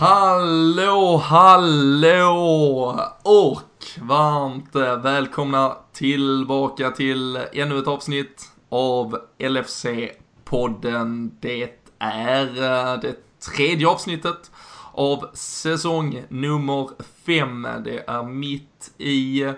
[0.00, 4.74] Hallå, hallå och varmt
[5.04, 11.30] välkomna tillbaka till ännu ett avsnitt av LFC-podden.
[11.40, 14.50] Det är eh, det tredje avsnittet
[14.92, 16.88] av säsong nummer
[17.26, 17.68] fem.
[17.84, 19.52] Det är mitt i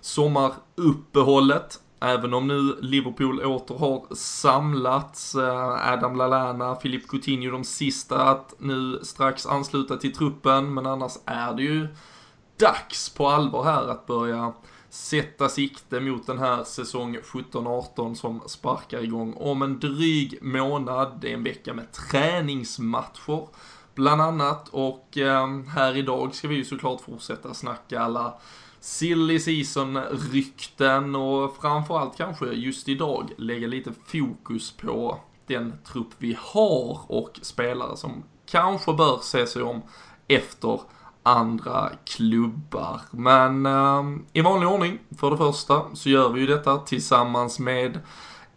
[0.00, 1.81] sommaruppehållet.
[2.02, 8.54] Även om nu Liverpool åter har samlats, eh, Adam Lallana, Filip Coutinho de sista att
[8.58, 11.88] nu strax ansluta till truppen, men annars är det ju
[12.56, 14.52] dags på allvar här att börja
[14.90, 21.18] sätta sikte mot den här säsong 17-18 som sparkar igång om en dryg månad.
[21.20, 23.48] Det är en vecka med träningsmatcher
[23.94, 28.34] bland annat och eh, här idag ska vi ju såklart fortsätta snacka alla
[28.82, 37.00] silly season-rykten och framförallt kanske just idag lägga lite fokus på den trupp vi har
[37.06, 39.82] och spelare som kanske bör se sig om
[40.28, 40.80] efter
[41.22, 43.00] andra klubbar.
[43.10, 44.02] Men eh,
[44.32, 48.00] i vanlig ordning, för det första, så gör vi ju detta tillsammans med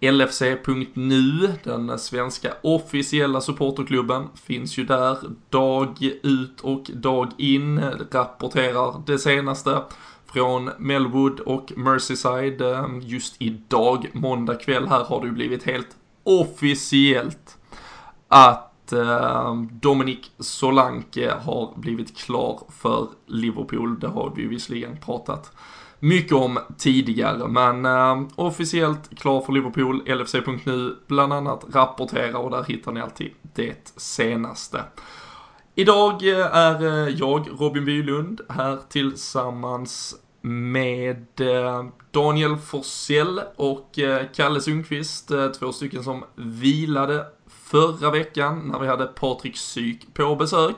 [0.02, 5.18] LFC.nu, den svenska officiella supporterklubben, finns ju där
[5.50, 9.82] dag ut och dag in, rapporterar det senaste
[10.36, 12.62] från Melwood och Merseyside.
[12.62, 15.88] Ehm, just idag, måndag kväll här, har det ju blivit helt
[16.24, 17.58] officiellt
[18.28, 24.00] att ehm, Dominic Solanke har blivit klar för Liverpool.
[24.00, 25.52] Det har vi ju visserligen pratat
[26.00, 30.04] mycket om tidigare, men eh, officiellt klar för Liverpool.
[30.08, 34.84] LFC.nu bland annat rapportera och där hittar ni alltid det senaste.
[35.78, 40.16] Idag eh, är eh, jag, Robin Bylund, här tillsammans
[40.46, 48.70] med eh, Daniel Forsell och eh, Kalle Sundqvist, eh, två stycken som vilade förra veckan
[48.72, 50.76] när vi hade Patrik Syk på besök.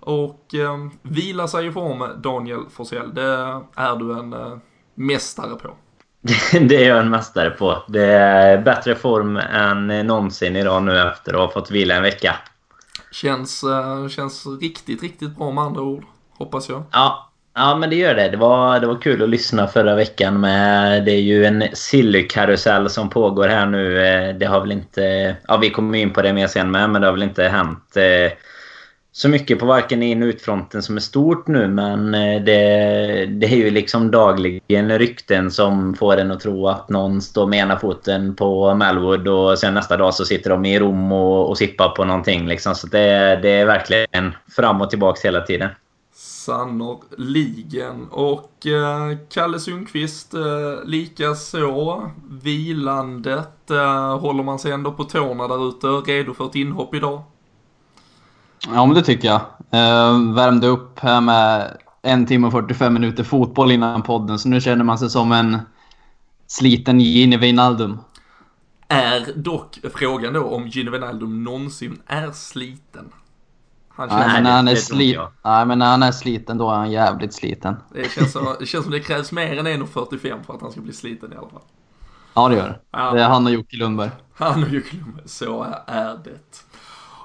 [0.00, 4.58] Och eh, vila sig i form, Daniel Forsell, det är du en eh,
[4.94, 5.74] mästare på.
[6.60, 7.82] det är jag en mästare på.
[7.88, 12.36] Det är bättre form än någonsin idag nu efter att ha fått vila en vecka.
[13.12, 16.04] Känns, eh, känns riktigt, riktigt bra med andra ord,
[16.38, 16.82] hoppas jag.
[16.92, 18.28] Ja, Ja, men det gör det.
[18.28, 21.04] Det var, det var kul att lyssna förra veckan med...
[21.04, 24.06] Det är ju en sillykarusell som pågår här nu.
[24.06, 25.36] Eh, det har väl inte...
[25.48, 27.96] Ja, vi kommer in på det mer sen med, men det har väl inte hänt
[27.96, 28.32] eh,
[29.12, 33.46] så mycket på varken in och utfronten som är stort nu, men eh, det, det
[33.46, 37.78] är ju liksom dagligen rykten som får en att tro att någon står med ena
[37.78, 41.88] foten på Melwood och sen nästa dag så sitter de i Rom och, och sippar
[41.88, 42.48] på någonting.
[42.48, 42.74] Liksom.
[42.74, 45.68] Så det, det är verkligen fram och tillbaka hela tiden.
[46.38, 48.08] Sannerligen.
[48.10, 52.10] Och eh, Kalle Sundqvist eh, lika så.
[52.30, 53.70] Vilandet.
[53.70, 55.86] Eh, håller man sig ändå på tårna där ute.
[55.86, 57.22] Redo för ett inhopp idag?
[58.74, 59.40] Ja, men det tycker jag.
[59.70, 64.38] Eh, värmde upp här med en timme och 45 minuter fotboll innan podden.
[64.38, 65.58] Så nu känner man sig som en
[66.46, 67.98] sliten Gini Wijnaldum.
[68.88, 73.12] Är dock frågan då om Gini Wijnaldum någonsin är sliten?
[73.98, 74.20] Han känns...
[74.20, 75.18] Nej, men när han är slit...
[75.44, 77.76] Nej, men när han är sliten då är han jävligt sliten.
[77.94, 80.80] Det känns, så, det känns som det krävs mer än 1,45 för att han ska
[80.80, 81.62] bli sliten i alla fall.
[82.34, 82.80] Ja, det gör det.
[82.90, 83.12] Ja.
[83.12, 84.10] Det är han och Jocke Lundberg.
[84.34, 86.64] Han och Jocke Lundberg, så är det.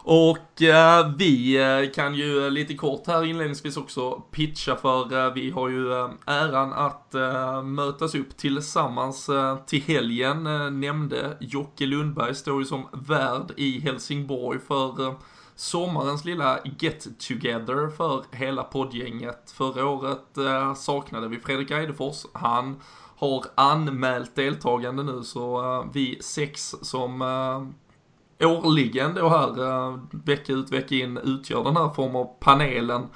[0.05, 5.51] Och eh, vi eh, kan ju lite kort här inledningsvis också pitcha för eh, vi
[5.51, 9.29] har ju eh, äran att eh, mötas upp tillsammans
[9.67, 10.43] till helgen.
[10.79, 15.15] nämnde Jocke Lundberg står ju som värd i Helsingborg för
[15.55, 19.51] sommarens lilla get together för hela poddgänget.
[19.55, 22.25] Förra året eh, saknade vi Fredrik Eidefors.
[22.33, 22.81] Han
[23.17, 30.53] har anmält deltagande nu så eh, vi sex som eh, årligen då här eh, vecka
[30.53, 33.07] ut vecka in utgör den här formen av panelen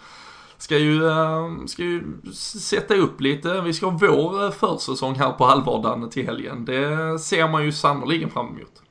[0.57, 2.03] ska ju, eh, ska ju
[2.33, 6.65] sätta upp lite, vi ska ha vår eh, försäsong här på halvvardagen till helgen.
[6.65, 8.83] Det ser man ju sannoliken fram emot.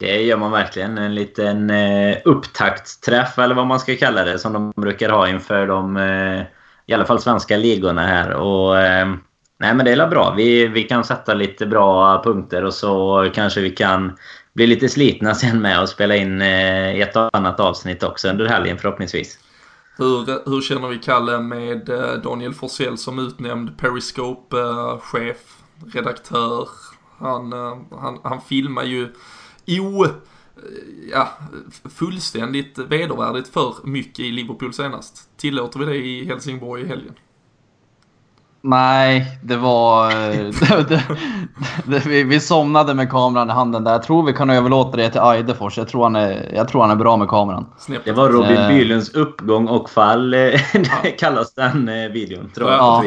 [0.00, 0.98] Det gör man verkligen.
[0.98, 5.66] En liten eh, upptaktsträff eller vad man ska kalla det som de brukar ha inför
[5.66, 6.42] de eh,
[6.86, 8.32] i alla fall svenska ligorna här.
[8.32, 9.08] Och, eh,
[9.58, 10.34] nej men det är bra.
[10.36, 14.16] Vi, vi kan sätta lite bra punkter och så kanske vi kan
[14.52, 18.78] bli lite slitna sen med och spela in eh, ett annat avsnitt också under helgen
[18.78, 19.38] förhoppningsvis.
[19.96, 26.68] Hur, hur känner vi Kalle med eh, Daniel Forsell som utnämnd Periscope-chef, eh, redaktör?
[27.18, 29.08] Han, eh, han, han filmar ju
[29.70, 30.06] o,
[31.12, 31.28] ja,
[31.90, 35.28] fullständigt vedervärdigt för mycket i Liverpool senast.
[35.36, 37.14] Tillåter vi det i Helsingborg i helgen?
[38.62, 40.10] Nej, det var...
[40.10, 41.02] Det, det,
[41.84, 43.92] det, vi, vi somnade med kameran i handen där.
[43.92, 45.78] Jag tror vi kan överlåta det till Eidefors.
[45.78, 47.66] Jag tror han är, jag tror han är bra med kameran.
[48.04, 48.68] Det var Robin äh...
[48.68, 50.34] Bylunds uppgång och fall,
[51.18, 52.50] kallas den videon.
[52.54, 53.04] Tror jag, ja.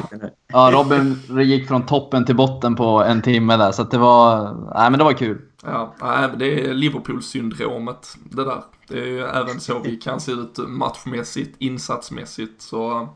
[0.54, 3.72] ja, Robin gick från toppen till botten på en timme där.
[3.72, 4.54] Så det var...
[4.76, 5.42] Nej, men det var kul.
[5.66, 8.64] Ja, äh, det är Liverpool-syndromet det där.
[8.88, 12.62] Det är ju även så vi kan se ut matchmässigt, insatsmässigt.
[12.62, 13.08] Så äh,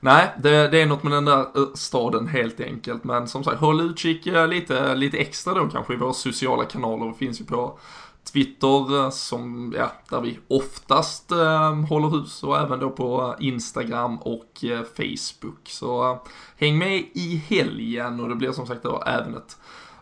[0.00, 3.04] nej, det, det är något med den där äh, staden helt enkelt.
[3.04, 7.06] Men som sagt, håll utkik lite, lite extra då kanske i våra sociala kanaler.
[7.06, 7.78] Det finns ju på
[8.32, 14.64] Twitter som, ja, där vi oftast eh, håller hus och även då på Instagram och
[14.64, 15.68] eh, Facebook.
[15.68, 16.18] Så eh,
[16.56, 19.56] häng med i helgen och det blir som sagt då även ett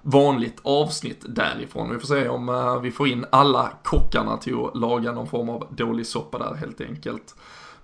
[0.09, 1.91] vanligt avsnitt därifrån.
[1.91, 5.49] Vi får se om eh, vi får in alla kockarna till att laga någon form
[5.49, 7.35] av dålig soppa där helt enkelt.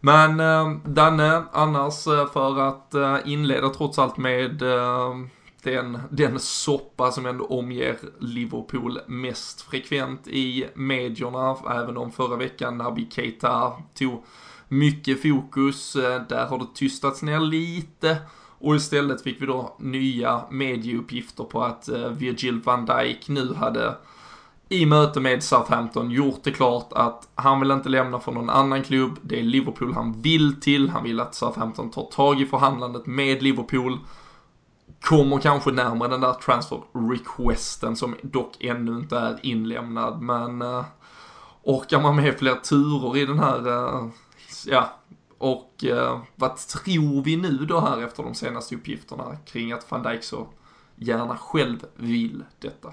[0.00, 2.94] Men eh, Danne, annars eh, för att
[3.26, 4.62] inleda trots allt med
[5.62, 12.78] den, den soppa som ändå omger Liverpool mest frekvent i medierna, även om förra veckan
[12.78, 14.24] när vi Keita tog
[14.68, 15.92] mycket fokus,
[16.28, 18.16] där har det tystats ner lite.
[18.62, 23.94] Och istället fick vi då nya medieuppgifter på att eh, Virgil van Dijk nu hade
[24.68, 28.82] i möte med Southampton gjort det klart att han vill inte lämna för någon annan
[28.82, 29.18] klubb.
[29.22, 30.88] Det är Liverpool han vill till.
[30.88, 33.98] Han vill att Southampton tar tag i förhandlandet med Liverpool.
[35.00, 40.22] Kommer kanske närmare den där transfer requesten som dock ännu inte är inlämnad.
[40.22, 40.84] Men uh,
[41.62, 44.08] orkar man med fler turer i den här, uh,
[44.66, 44.90] ja,
[45.42, 50.02] och eh, vad tror vi nu då här efter de senaste uppgifterna kring att van
[50.02, 50.46] Dijk så
[50.96, 52.92] gärna själv vill detta?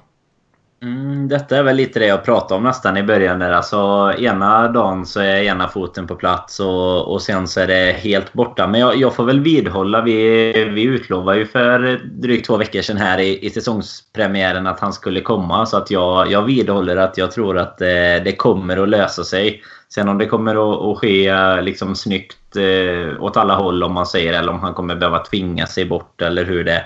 [0.82, 3.40] Mm, detta är väl lite det jag pratade om nästan i början.
[3.40, 3.52] Där.
[3.52, 7.92] Alltså, ena dagen så är ena foten på plats och, och sen så är det
[7.92, 8.68] helt borta.
[8.68, 10.02] Men jag, jag får väl vidhålla.
[10.02, 14.94] Vi, vi utlovade ju för drygt två veckor sedan här i, i säsongspremiären att han
[14.94, 15.66] skulle komma.
[15.66, 19.64] Så att jag, jag vidhåller att jag tror att det, det kommer att lösa sig.
[19.94, 24.34] Sen om det kommer att, ske liksom snyggt eh, åt alla håll om man säger
[24.34, 26.86] eller om han kommer behöva tvinga sig bort eller hur det,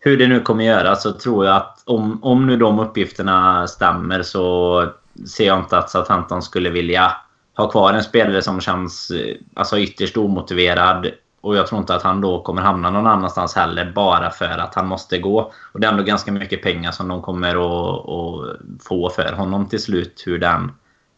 [0.00, 4.22] hur det nu kommer göra så tror jag att om, om nu de uppgifterna stämmer
[4.22, 4.84] så
[5.26, 7.12] ser jag inte att Southampton skulle vilja
[7.56, 11.10] ha kvar en spelare som känns eh, alltså, ytterst omotiverad.
[11.40, 14.74] Och jag tror inte att han då kommer hamna någon annanstans heller bara för att
[14.74, 15.52] han måste gå.
[15.72, 19.66] Och det är ändå ganska mycket pengar som de kommer att, att få för honom
[19.66, 20.22] till slut.
[20.26, 20.72] Hur den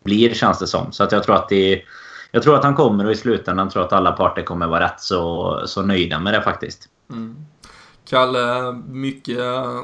[0.04, 0.92] blir känns det som.
[0.92, 1.82] Så att jag tror att det
[2.30, 4.84] jag tror att han kommer och i slutändan tror jag att alla parter kommer vara
[4.84, 6.88] rätt så, så nöjda med det faktiskt.
[7.10, 7.36] Mm.
[8.08, 9.80] Kalle, mycket eh,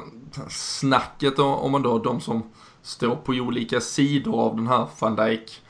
[0.49, 2.51] snacket om man då de som
[2.83, 5.61] står på olika sidor av den här van Dijk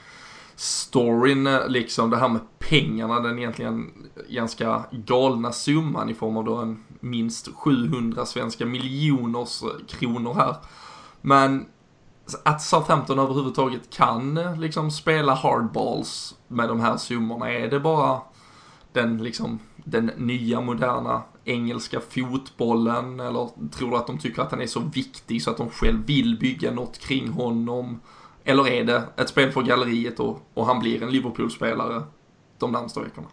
[0.57, 3.93] storyn, eh, liksom det här med pengarna, den egentligen
[4.29, 10.57] ganska galna summan i form av då en minst 700 svenska miljoners eh, kronor här.
[11.21, 11.67] Men
[12.45, 18.21] att Southampton överhuvudtaget kan liksom spela hardballs med de här summorna, är det bara
[18.93, 24.61] den liksom den nya moderna engelska fotbollen eller tror du att de tycker att han
[24.61, 28.01] är så viktig så att de själv vill bygga något kring honom?
[28.45, 32.03] Eller är det ett spel för galleriet och, och han blir en Liverpool-spelare
[32.59, 33.27] de närmsta veckorna?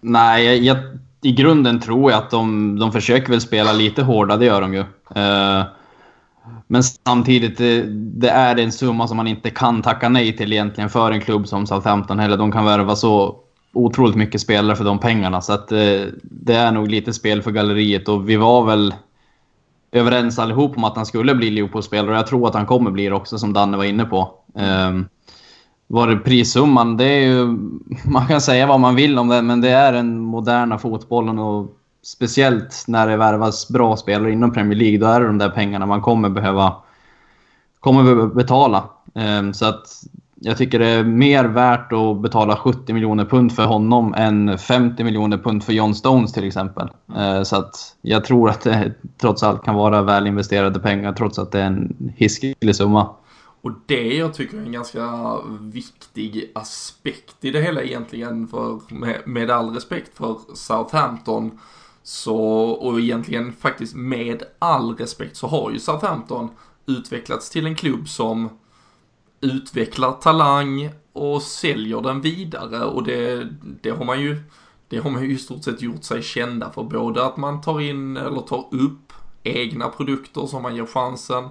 [0.00, 0.78] Nej, jag,
[1.22, 4.74] i grunden tror jag att de, de försöker väl spela lite hårdare, det gör de
[4.74, 4.80] ju.
[4.80, 5.64] Uh,
[6.66, 10.90] men samtidigt, det, det, är en summa som man inte kan tacka nej till egentligen
[10.90, 12.36] för en klubb som Southampton heller.
[12.36, 13.36] De kan värva så
[13.72, 15.40] otroligt mycket spelare för de pengarna.
[15.40, 18.94] Så att, eh, det är nog lite spel för galleriet och vi var väl
[19.92, 23.08] överens allihop om att han skulle bli Liverpool-spelare och jag tror att han kommer bli
[23.08, 24.34] det också som Danne var inne på.
[24.58, 25.00] Eh,
[25.86, 26.96] var det prissumman?
[26.96, 27.44] Det är ju,
[28.04, 31.76] man kan säga vad man vill om det, men det är den moderna fotbollen och
[32.06, 35.86] speciellt när det värvas bra spelare inom Premier League, då är det de där pengarna
[35.86, 36.76] man kommer behöva
[37.80, 38.90] kommer betala.
[39.14, 39.86] Ehm, så att
[40.34, 45.04] jag tycker det är mer värt att betala 70 miljoner pund för honom än 50
[45.04, 46.88] miljoner pund för John Stones till exempel.
[47.16, 51.38] Ehm, så att jag tror att det trots allt kan vara väl investerade pengar trots
[51.38, 53.10] att det är en hiskelig summa.
[53.62, 59.16] Och det jag tycker är en ganska viktig aspekt i det hela egentligen för med,
[59.26, 61.58] med all respekt för Southampton
[62.08, 62.38] så,
[62.70, 66.50] och egentligen faktiskt med all respekt så har ju Southampton
[66.86, 68.48] utvecklats till en klubb som
[69.40, 73.48] utvecklar talang och säljer den vidare och det,
[73.82, 74.42] det har man ju
[74.88, 77.80] det har man ju i stort sett gjort sig kända för både att man tar
[77.80, 81.48] in eller tar upp egna produkter som man ger chansen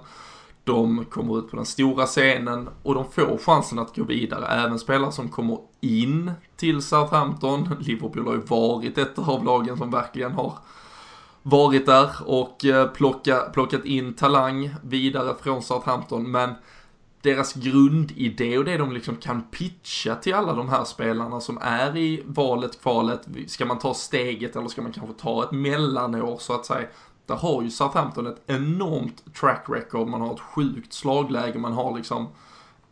[0.66, 4.46] de kommer ut på den stora scenen och de får chansen att gå vidare.
[4.46, 7.76] Även spelare som kommer in till Southampton.
[7.80, 10.52] Liverpool har ju varit ett av lagen som verkligen har
[11.42, 16.30] varit där och eh, plocka, plockat in talang vidare från Southampton.
[16.30, 16.54] Men
[17.22, 21.96] deras grundidé och det de liksom kan pitcha till alla de här spelarna som är
[21.96, 23.28] i valet, kvalet.
[23.46, 26.88] Ska man ta steget eller ska man kanske ta ett mellanår så att säga.
[27.26, 31.96] Där har ju Southampton ett enormt track record, man har ett sjukt slagläge, man har
[31.96, 32.28] liksom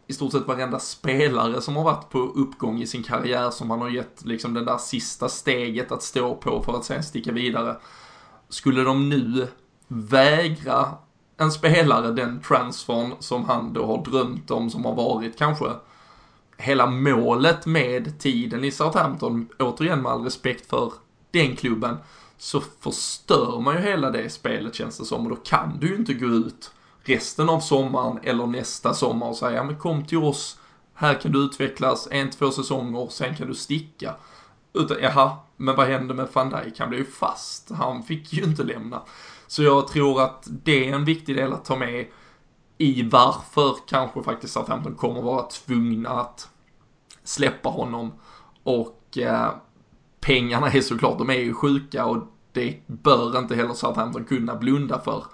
[0.06, 3.80] i stort sett varenda spelare som har varit på uppgång i sin karriär som man
[3.80, 7.76] har gett liksom det där sista steget att stå på för att sen sticka vidare.
[8.48, 9.48] Skulle de nu
[9.88, 10.88] vägra
[11.36, 15.66] en spelare den transfern som han då har drömt om som har varit kanske
[16.56, 20.92] hela målet med tiden i Southampton, återigen med all respekt för
[21.30, 21.96] den klubben,
[22.44, 25.96] så förstör man ju hela det spelet känns det som och då kan du ju
[25.96, 26.72] inte gå ut
[27.02, 30.58] resten av sommaren eller nästa sommar och säga, ja men kom till oss,
[30.94, 34.14] här kan du utvecklas en, två säsonger, sen kan du sticka.
[34.72, 36.78] Utan, jaha, men vad hände med van Dijk?
[36.78, 39.02] Han blev ju fast, han fick ju inte lämna.
[39.46, 42.06] Så jag tror att det är en viktig del att ta med
[42.78, 46.48] i varför kanske faktiskt Southampton kommer vara tvungna att
[47.22, 48.12] släppa honom.
[48.62, 49.50] Och eh,
[50.20, 55.00] pengarna är såklart, de är ju sjuka och det bör inte heller Southampton kunna blunda
[55.00, 55.24] för.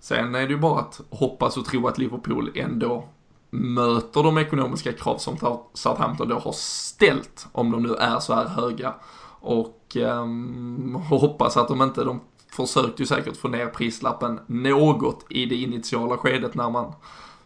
[0.00, 3.08] Sen är det ju bara att hoppas och tro att Liverpool ändå
[3.50, 5.36] möter de ekonomiska krav som
[5.72, 8.94] Southampton då har ställt, om de nu är så här höga.
[9.40, 15.46] Och um, hoppas att de inte, de försökte ju säkert få ner prislappen något i
[15.46, 16.92] det initiala skedet när man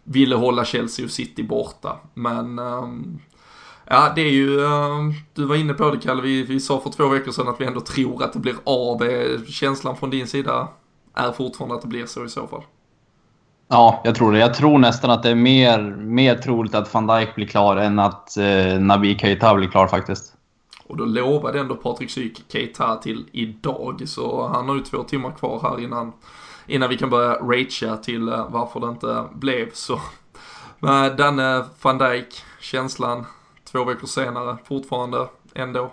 [0.05, 1.97] ville hålla Chelsea och City borta.
[2.15, 3.19] Men um,
[3.93, 6.91] Ja, det är ju, uh, du var inne på det Kalle, vi, vi sa för
[6.91, 9.05] två veckor sedan att vi ändå tror att det blir av.
[9.47, 10.69] Känslan från din sida
[11.15, 12.63] är fortfarande att det blir så i så fall.
[13.69, 14.39] Ja, jag tror det.
[14.39, 17.99] Jag tror nästan att det är mer, mer troligt att van Dijk blir klar än
[17.99, 20.35] att eh, Nabi Keita blir klar faktiskt.
[20.87, 25.31] Och då lovade ändå Patrik Syk Keita till idag, så han har ju två timmar
[25.31, 26.13] kvar här innan,
[26.67, 30.01] innan vi kan börja ragea till eh, varför det inte blev så.
[30.79, 33.25] Men Danne van Dijk, känslan
[33.73, 35.93] två veckor senare, fortfarande ändå.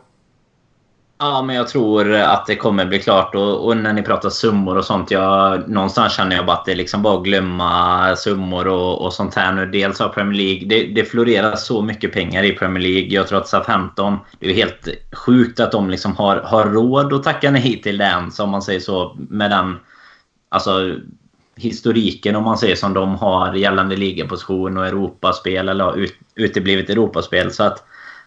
[1.19, 3.35] Ja, men jag tror att det kommer bli klart.
[3.35, 5.11] Och, och, när ni pratar summor och sånt.
[5.11, 9.13] Jag, någonstans känner jag bara att det är liksom bara att glömma summor och, och
[9.13, 9.65] sånt här nu.
[9.65, 10.67] Dels av Premier League.
[10.67, 13.09] Det, det florerar så mycket pengar i Premier League.
[13.09, 14.17] Jag tror att Southampton...
[14.39, 18.31] Det är helt sjukt att de liksom har, har råd att tacka nej till den,
[18.31, 19.17] som man säger så.
[19.29, 19.79] Med den...
[20.49, 20.95] Alltså
[21.57, 27.51] historiken om man säger som de har gällande ligaposition och Europaspel eller ut, uteblivet Europaspel.
[27.51, 27.83] Så att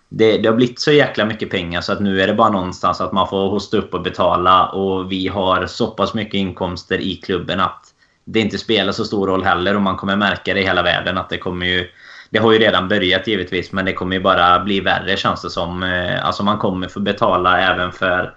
[0.09, 3.01] det, det, har blivit så jäkla mycket pengar så att nu är det bara någonstans
[3.01, 7.17] att man får hosta upp och betala och vi har så pass mycket inkomster i
[7.17, 7.87] klubben att
[8.25, 11.19] det inte spelar så stor roll heller och man kommer märka det i hela världen
[11.19, 11.89] att det kommer ju
[12.31, 15.51] det har ju redan börjat givetvis men det kommer ju bara bli värre känns det
[15.51, 15.83] som.
[15.83, 18.35] Eh, alltså man kommer få betala även för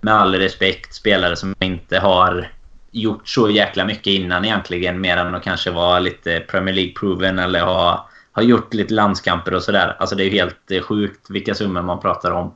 [0.00, 2.50] med all respekt spelare som inte har
[2.94, 7.60] gjort så jäkla mycket innan egentligen mer än att kanske vara lite Premier League-proven eller
[7.60, 9.96] ha ha gjort lite landskamper och sådär.
[9.98, 12.54] Alltså det är ju helt eh, sjukt vilka summor man pratar om.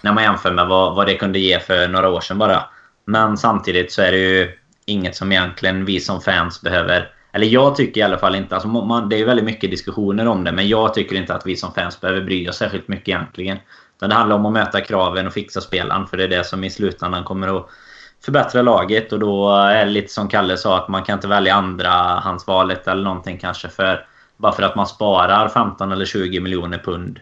[0.00, 2.64] När man jämför med vad, vad det kunde ge för några år sedan bara.
[3.04, 4.52] Men samtidigt så är det ju
[4.84, 7.10] inget som egentligen vi som fans behöver...
[7.32, 8.54] Eller jag tycker i alla fall inte...
[8.54, 11.46] Alltså man, det är ju väldigt mycket diskussioner om det, men jag tycker inte att
[11.46, 13.58] vi som fans behöver bry oss särskilt mycket egentligen.
[13.96, 16.64] Utan det handlar om att möta kraven och fixa spelaren, för det är det som
[16.64, 17.68] i slutändan kommer att
[18.24, 19.12] förbättra laget.
[19.12, 21.90] Och då är det lite som Kalle sa, att man kan inte välja andra
[22.20, 23.68] handsvalet eller någonting kanske.
[23.68, 27.20] För bara för att man sparar 15 eller 20 miljoner pund.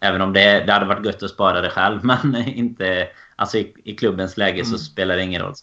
[0.00, 3.08] Även om det, det hade varit gött att spara det själv, men inte...
[3.36, 4.64] Alltså i, i klubbens läge mm.
[4.64, 5.54] så spelar det ingen roll.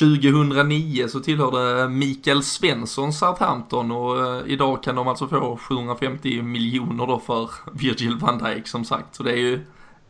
[0.00, 7.06] 2009 så tillhörde Mikael Svensson Southampton och uh, idag kan de alltså få 750 miljoner
[7.06, 9.14] då för Virgil van Dijk som sagt.
[9.14, 9.60] Så det är ju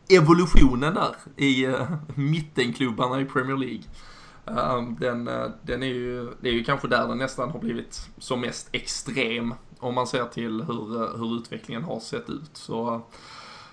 [0.09, 3.83] evolutionen där i uh, mittenklubbarna i Premier League.
[4.49, 8.09] Uh, den, uh, den är ju, det är ju kanske där den nästan har blivit
[8.17, 12.51] som mest extrem om man ser till hur, uh, hur utvecklingen har sett ut.
[12.53, 13.01] Så uh,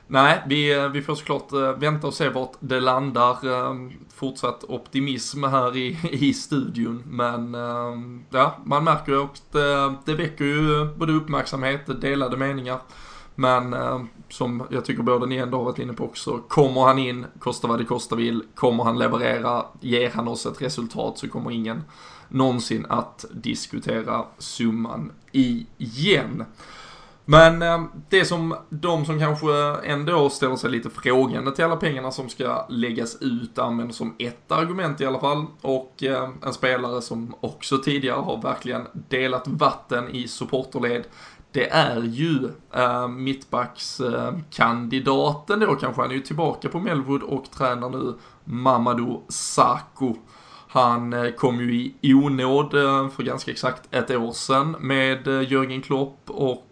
[0.07, 3.49] nej, vi, vi får såklart vänta och se vart det landar.
[3.49, 9.95] Ehm, fortsatt optimism här i, i studion, men ehm, ja, man märker ju att det,
[10.05, 12.81] det väcker ju både uppmärksamhet, delade meningar.
[13.35, 13.75] Men
[14.31, 17.69] som jag tycker både ni ändå har varit inne på också, kommer han in, kosta
[17.69, 21.83] vad det kosta vill, kommer han leverera, ger han oss ett resultat så kommer ingen
[22.29, 26.45] någonsin att diskutera summan igen.
[27.25, 29.53] Men eh, det som de som kanske
[29.85, 34.53] ändå ställer sig lite frågande till alla pengarna som ska läggas ut använder som ett
[34.53, 35.47] argument i alla fall.
[35.61, 41.05] Och eh, en spelare som också tidigare har verkligen delat vatten i supporterled.
[41.53, 46.03] Det är ju äh, mittbackskandidaten äh, då kanske.
[46.03, 48.15] Han är ju tillbaka på Melwood och tränar nu
[48.45, 50.17] Mamadou Sako.
[50.69, 55.83] Han äh, kom ju i onåd eh, för ganska exakt ett år sedan med Jörgen
[55.83, 56.67] Klopp och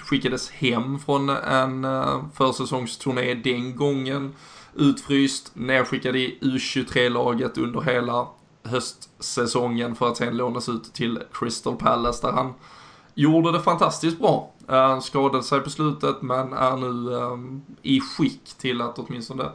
[0.00, 4.34] skickades hem från en äh, försäsongsturné den gången.
[4.74, 8.28] Utfryst, nedskickad i U23-laget under hela
[8.62, 12.54] höstsäsongen för att sen lånas ut till Crystal Palace där han
[13.16, 14.50] gjorde det fantastiskt bra.
[14.68, 19.50] Eh, skadade sig på slutet men är nu ehm, i skick till att åtminstone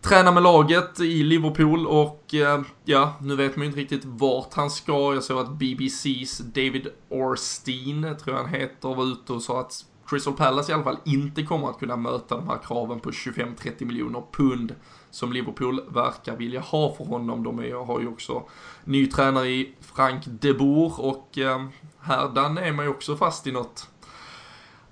[0.00, 4.54] träna med laget i Liverpool och ehm, ja, nu vet man ju inte riktigt vart
[4.54, 5.14] han ska.
[5.14, 9.84] Jag såg att BBCs David Orstein, tror jag han heter, var ute och sa att
[10.10, 13.84] Crystal Palace i alla fall inte kommer att kunna möta de här kraven på 25-30
[13.84, 14.74] miljoner pund
[15.10, 17.42] som Liverpool verkar vilja ha för honom.
[17.42, 18.42] De är, har ju också
[18.84, 21.66] ny tränare i Frank de Boer och eh,
[22.02, 23.88] härdan är man ju också fast i något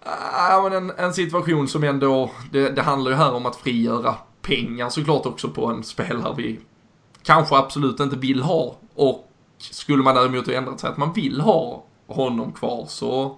[0.03, 4.89] äh, en, en situation som ändå, det, det handlar ju här om att frigöra pengar
[4.89, 6.61] såklart också på en spelare vi
[7.23, 8.77] kanske absolut inte vill ha.
[8.95, 13.37] Och skulle man däremot ha ändrat sig att man vill ha honom kvar så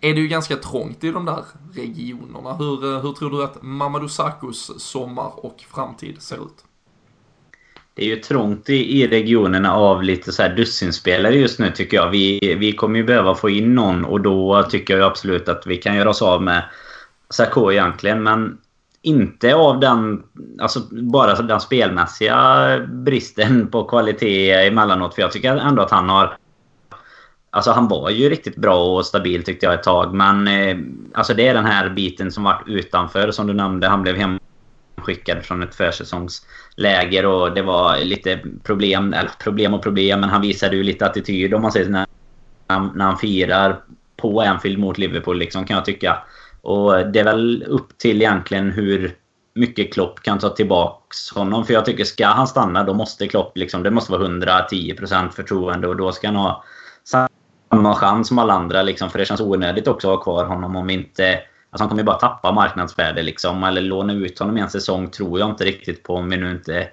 [0.00, 2.54] är det ju ganska trångt i de där regionerna.
[2.54, 6.64] Hur, eh, hur tror du att Mamadou Sakos sommar och framtid ser ut?
[7.94, 11.96] Det är ju trångt i, i regionerna av lite så här dussinspelare just nu tycker
[11.96, 12.10] jag.
[12.10, 15.76] Vi, vi kommer ju behöva få in någon och då tycker jag absolut att vi
[15.76, 16.62] kan göra oss av med
[17.30, 18.22] Sarko egentligen.
[18.22, 18.58] Men
[19.02, 20.22] inte av den,
[20.60, 25.14] alltså bara den spelmässiga bristen på kvalitet emellanåt.
[25.14, 26.36] För jag tycker ändå att han har...
[27.50, 30.14] Alltså han var ju riktigt bra och stabil tyckte jag ett tag.
[30.14, 30.76] Men eh,
[31.14, 33.88] alltså det är den här biten som varit utanför som du nämnde.
[33.88, 34.38] Han blev hemma
[34.96, 39.12] skickad från ett försäsongsläger och det var lite problem.
[39.12, 42.06] Eller problem och problem, men han visade ju lite attityd om man säger när
[42.66, 43.80] han, när han firar
[44.16, 46.18] på Anfield mot Liverpool liksom kan jag tycka.
[46.60, 49.16] Och det är väl upp till egentligen hur
[49.54, 51.66] mycket Klopp kan ta tillbaks honom.
[51.66, 55.88] För jag tycker, ska han stanna då måste Klopp liksom, det måste vara 110% förtroende
[55.88, 56.64] och då ska han ha
[57.04, 59.10] samma chans som alla andra liksom.
[59.10, 61.40] För det känns onödigt också att ha kvar honom om inte...
[61.72, 63.64] Alltså han kommer ju bara tappa marknadsvärde liksom.
[63.64, 66.50] Eller låna ut honom i en säsong tror jag inte riktigt på om vi nu
[66.50, 66.88] inte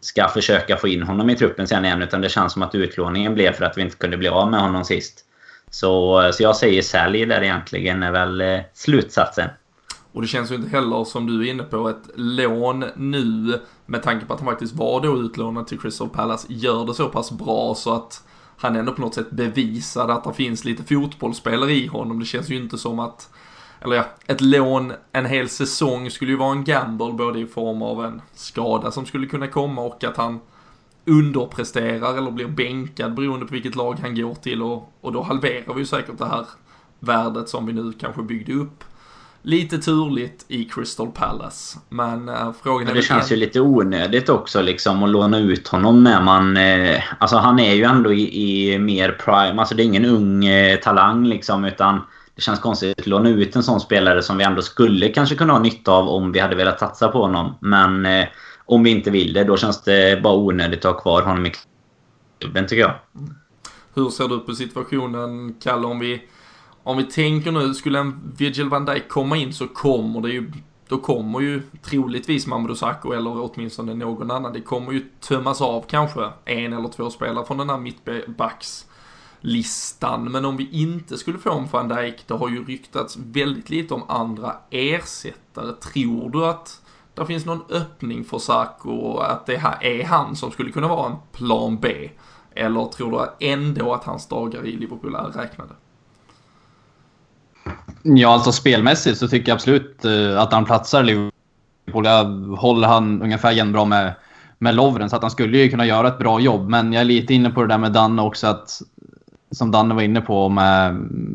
[0.00, 2.02] ska försöka få in honom i truppen sen igen.
[2.02, 4.60] Utan det känns som att utlåningen blev för att vi inte kunde bli av med
[4.60, 5.24] honom sist.
[5.70, 9.48] Så, så jag säger sälj där egentligen är väl eh, slutsatsen.
[10.12, 14.02] Och det känns ju inte heller som du är inne på ett lån nu med
[14.02, 17.30] tanke på att han faktiskt var då utlånad till Crystal Palace gör det så pass
[17.30, 18.24] bra så att
[18.56, 22.20] han ändå på något sätt bevisade att det finns lite fotbollsspelare i honom.
[22.20, 23.30] Det känns ju inte som att,
[23.80, 27.82] eller ja, ett lån en hel säsong skulle ju vara en gamble både i form
[27.82, 30.40] av en skada som skulle kunna komma och att han
[31.04, 35.74] underpresterar eller blir bänkad beroende på vilket lag han går till och, och då halverar
[35.74, 36.46] vi ju säkert det här
[36.98, 38.84] värdet som vi nu kanske byggde upp.
[39.42, 42.94] Lite turligt i Crystal Palace, men äh, frågan är...
[42.94, 46.56] Det känns ju lite onödigt också liksom att låna ut honom när man...
[46.56, 50.44] Eh, alltså han är ju ändå i, i, mer prime, alltså det är ingen ung
[50.44, 52.00] eh, talang liksom utan
[52.40, 55.52] det känns konstigt att låna ut en sån spelare som vi ändå skulle kanske kunna
[55.52, 57.54] ha nytta av om vi hade velat satsa på honom.
[57.60, 58.26] Men eh,
[58.66, 61.52] om vi inte vill det, då känns det bara onödigt att ha kvar honom i
[62.38, 62.94] klubben tycker jag.
[63.14, 63.34] Mm.
[63.94, 66.22] Hur ser du på situationen, Kalle, om vi,
[66.82, 70.52] om vi tänker nu, skulle en Virgil van Dijk komma in så kommer det ju
[70.88, 74.52] då kommer ju troligtvis Mamadou Sakho eller åtminstone någon annan.
[74.52, 78.86] Det kommer ju tömmas av kanske en eller två spelare från den här mittbacks
[79.40, 83.70] listan, Men om vi inte skulle få en van Dijk, det har ju ryktats väldigt
[83.70, 85.72] lite om andra ersättare.
[85.72, 86.80] Tror du att
[87.14, 90.88] det finns någon öppning för Saco, och att det här är han som skulle kunna
[90.88, 92.10] vara en plan B?
[92.54, 95.74] Eller tror du ändå att hans dagar i Liverpool är räknade?
[98.02, 102.06] Ja, alltså spelmässigt så tycker jag absolut eh, att han platsar i Liverpool.
[102.06, 102.24] Jag
[102.56, 104.14] håller han ungefär jämnbra med,
[104.58, 106.68] med Lovren, så att han skulle ju kunna göra ett bra jobb.
[106.68, 108.82] Men jag är lite inne på det där med Danne också, att,
[109.50, 110.94] som Danne var inne på med,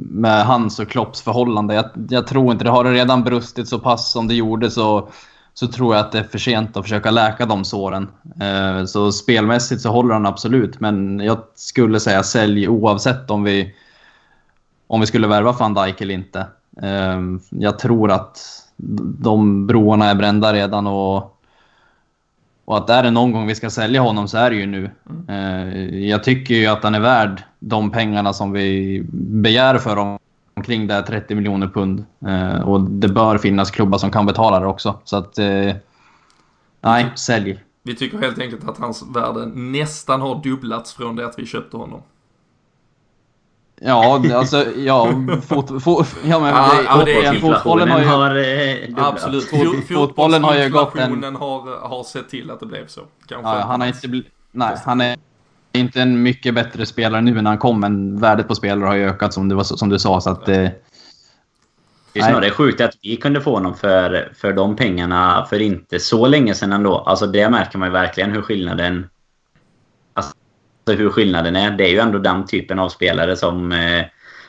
[0.09, 1.75] med hans och Klopps förhållande.
[1.75, 5.09] Jag, jag tror inte det har det redan brustit så pass som det gjorde så
[5.57, 8.07] så tror jag att det är för sent att försöka läka de såren.
[8.41, 13.75] Eh, så spelmässigt så håller han absolut, men jag skulle säga sälj oavsett om vi,
[14.87, 16.47] om vi skulle värva van Dijk eller inte.
[16.81, 18.39] Eh, jag tror att
[19.19, 21.34] de broarna är brända redan och,
[22.65, 24.91] och att är det någon gång vi ska sälja honom så är det ju nu.
[25.27, 30.19] Eh, jag tycker ju att han är värd de pengarna som vi begär för honom
[30.53, 32.05] omkring där 30 miljoner pund.
[32.27, 34.99] Eh, och det bör finnas klubbar som kan betala det också.
[35.03, 35.37] Så att...
[35.37, 35.75] Eh,
[36.81, 37.59] nej, sälj.
[37.83, 41.77] Vi tycker helt enkelt att hans värde nästan har dubblats från det att vi köpte
[41.77, 42.01] honom.
[43.81, 48.05] Ja, alltså ja, fot, fot, ja men ja, det, ja, det fotbollen har ju...
[48.05, 51.35] Har, eh, absolut, fot, fotbollen har ju gått en...
[51.35, 53.01] har, har sett till att det blev så.
[53.27, 54.31] Kanske ja, han har inte blivit...
[54.51, 55.17] Nej, han är
[55.73, 59.09] inte en mycket bättre spelare nu än han kom, men värdet på spelare har ju
[59.09, 60.21] ökat som du, som du sa.
[60.21, 60.69] Så att, eh,
[62.13, 65.99] det är snarare sjukt att vi kunde få honom för, för de pengarna för inte
[65.99, 66.97] så länge sedan ändå.
[66.97, 69.09] Alltså det märker man ju verkligen hur skillnaden...
[70.87, 71.71] Alltså hur skillnaden är.
[71.71, 73.71] Det är ju ändå den typen av spelare som...
[73.71, 74.05] Eh,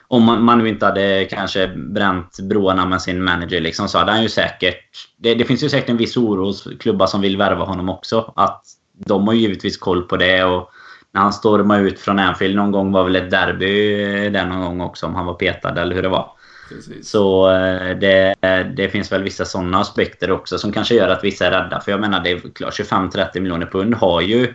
[0.09, 4.13] om man, man nu inte hade kanske bränt broarna med sin manager liksom, så hade
[4.13, 4.85] han ju säkert...
[5.17, 8.33] Det, det finns ju säkert en viss oro hos klubbar som vill värva honom också.
[8.37, 8.65] Att
[9.07, 10.71] de har ju givetvis koll på det och
[11.13, 13.97] när han stormade ut från Anfield någon gång var väl ett derby
[14.31, 16.31] där någon gång också om han var petad eller hur det var.
[16.69, 17.11] Precis.
[17.11, 18.35] Så eh, det,
[18.77, 21.81] det finns väl vissa sådana aspekter också som kanske gör att vissa är rädda.
[21.81, 24.55] För jag menar, det är klart 25-30 miljoner pund har ju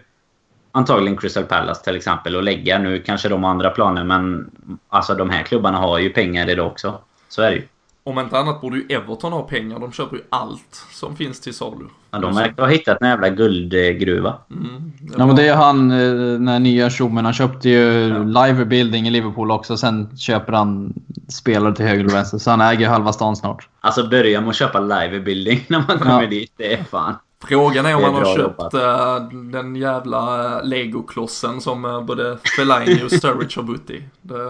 [0.72, 2.80] antagligen Crystal Palace till exempel att lägga.
[2.80, 4.52] Nu kanske de har andra planer men
[4.90, 7.00] alltså de här klubbarna har ju pengar idag också.
[7.30, 7.64] Så är det ju.
[8.04, 9.80] Om inte annat borde ju Everton ha pengar.
[9.80, 11.86] De köper ju allt som finns till salu.
[12.12, 14.38] Ja, de verkar ha hittat en jävla guldgruva.
[14.52, 17.26] Mm, ja, men det är han, eh, den här nya tjommen.
[17.26, 18.46] Han köpte ju ja.
[18.46, 19.78] Live Building i Liverpool också.
[19.78, 20.94] Sen köper han
[21.28, 22.38] spelare till höger och vänster.
[22.38, 23.68] Så han äger halva stan snart.
[23.80, 26.30] Alltså börja med att köpa Live Building när man kommer ja.
[26.30, 26.54] dit.
[26.58, 27.16] Det är fan.
[27.44, 33.04] Frågan är om han har köpt uh, den jävla uh, legoklossen som uh, både Fellaini
[33.04, 34.04] och Sturridge har bott i.
[34.22, 34.42] Det,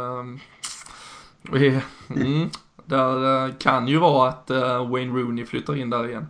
[2.09, 2.49] mm,
[2.85, 4.49] där kan ju vara att
[4.89, 6.27] Wayne Rooney flyttar in där igen.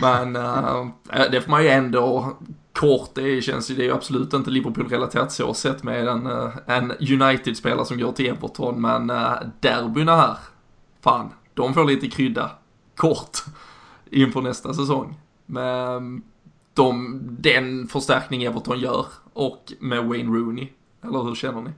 [0.00, 0.32] Men
[1.30, 2.36] det får man ju ändå
[2.72, 6.26] kort, det känns ju, det är ju absolut inte Liverpool-relaterat så sett med en,
[6.66, 8.80] en United-spelare som går till Everton.
[8.80, 9.06] Men
[9.60, 10.36] derbyna här,
[11.00, 12.50] fan, de får lite krydda
[12.96, 13.38] kort
[14.10, 15.16] inför nästa säsong.
[15.46, 16.02] Med
[16.74, 20.68] de, den förstärkning Everton gör och med Wayne Rooney.
[21.02, 21.70] Eller hur känner ni?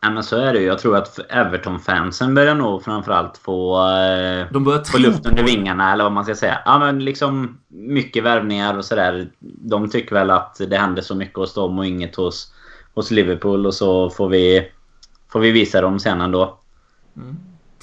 [0.00, 0.66] Ja, men så är det ju.
[0.66, 5.92] Jag tror att Everton-fansen börjar nog framförallt få, eh, De börjar få luft under vingarna,
[5.92, 6.58] eller vad man ska säga.
[6.64, 9.30] Ja, men liksom mycket värvningar och sådär.
[9.40, 12.52] De tycker väl att det händer så mycket hos dem och inget hos,
[12.94, 13.66] hos Liverpool.
[13.66, 14.70] Och så får vi,
[15.32, 16.58] får vi visa dem sen ändå.
[17.16, 17.36] Mm.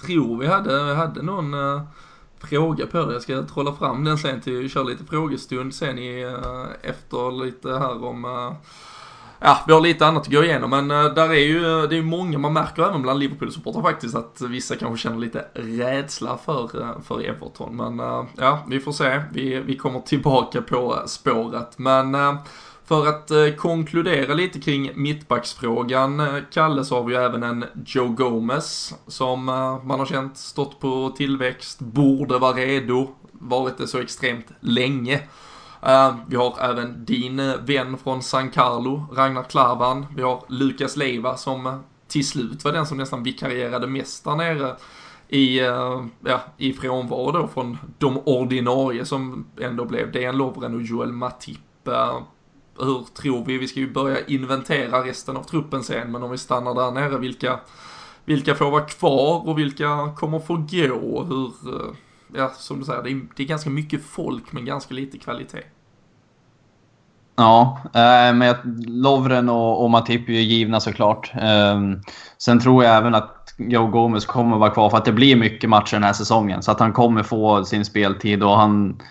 [0.05, 1.81] Tror vi hade, hade någon uh,
[2.49, 3.13] fråga på det.
[3.13, 7.69] Jag ska trolla fram den sen till köra lite frågestund sen i, eh, efter lite
[7.69, 8.53] här om eh,
[9.39, 11.97] ja, vi har lite annat att gå igenom men eh, där är ju, det är
[11.97, 16.67] ju många, man märker även bland Liverpool-supportrar faktiskt att vissa kanske känner lite rädsla för,
[17.07, 17.75] för Everton.
[17.75, 17.99] Men
[18.37, 19.21] ja, vi får se.
[19.33, 21.77] Vi, vi kommer tillbaka på spåret.
[21.77, 22.15] Men
[22.85, 27.65] för att eh, konkludera lite kring mittbacksfrågan, eh, Kalle, så har vi ju även en
[27.85, 33.87] Joe Gomez som eh, man har känt stått på tillväxt, borde vara redo, varit det
[33.87, 35.21] så extremt länge.
[36.27, 40.05] Vi har även din vän från San Carlo, Ragnar Klavan.
[40.15, 44.75] Vi har Lukas Leiva som till slut var den som nästan vikarierade mest där nere
[45.27, 45.59] i,
[46.25, 51.59] ja, i frånvaro då från de ordinarie som ändå blev DN Lovren och Joel Matip
[52.79, 53.57] hur tror vi?
[53.57, 57.17] Vi ska ju börja inventera resten av truppen sen, men om vi stannar där nere,
[57.17, 57.59] vilka,
[58.25, 61.23] vilka får vara kvar och vilka kommer få gå?
[61.23, 61.95] Hur, eh,
[62.35, 65.63] ja, som du säger, det är, det är ganska mycket folk men ganska lite kvalitet.
[67.35, 68.55] Ja, eh, men
[68.87, 71.31] Lovren och, och Matip är ju givna såklart.
[71.35, 71.81] Eh,
[72.37, 75.69] sen tror jag även att Joe Gomez kommer vara kvar för att det blir mycket
[75.69, 76.63] matcher den här säsongen.
[76.63, 79.01] Så att han kommer få sin speltid och han,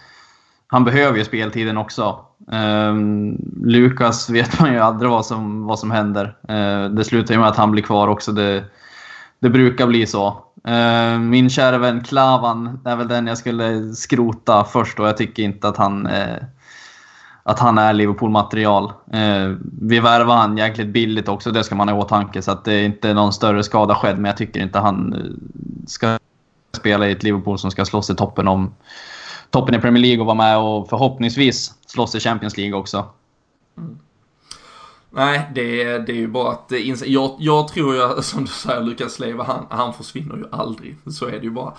[0.66, 2.20] han behöver ju speltiden också.
[2.52, 2.94] Eh,
[3.64, 6.36] Lukas vet man ju aldrig vad som, vad som händer.
[6.48, 8.32] Eh, det slutar ju med att han blir kvar också.
[8.32, 8.64] Det,
[9.38, 10.44] det brukar bli så.
[10.64, 15.42] Ehm, min kära vän Klavan är väl den jag skulle skrota först och jag tycker
[15.42, 16.08] inte att han,
[17.42, 18.92] att han är Liverpool-material.
[19.12, 22.42] Ehm, vi värvar han jäkligt billigt också, det ska man ha i åtanke.
[22.42, 25.20] Så att det är inte någon större skada skedd, men jag tycker inte han eh,
[25.86, 26.18] ska
[26.76, 28.74] spela i ett Liverpool som ska slåss i toppen, om,
[29.54, 33.04] toppen i Premier League och vara med och förhoppningsvis slåss i Champions League också.
[33.78, 33.98] Mm.
[35.10, 37.06] Nej, det, det är ju bara att inse.
[37.06, 40.96] Jag, jag tror ju, som du säger, Lukas Leiva, han, han försvinner ju aldrig.
[41.06, 41.72] Så är det ju bara.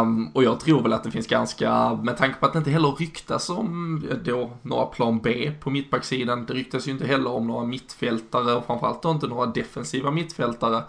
[0.00, 2.70] Um, och jag tror väl att det finns ganska, med tanke på att det inte
[2.70, 6.46] heller ryktas om eh, då några plan B på mittbacksidan.
[6.46, 10.82] Det ryktas ju inte heller om några mittfältare och framförallt då inte några defensiva mittfältare.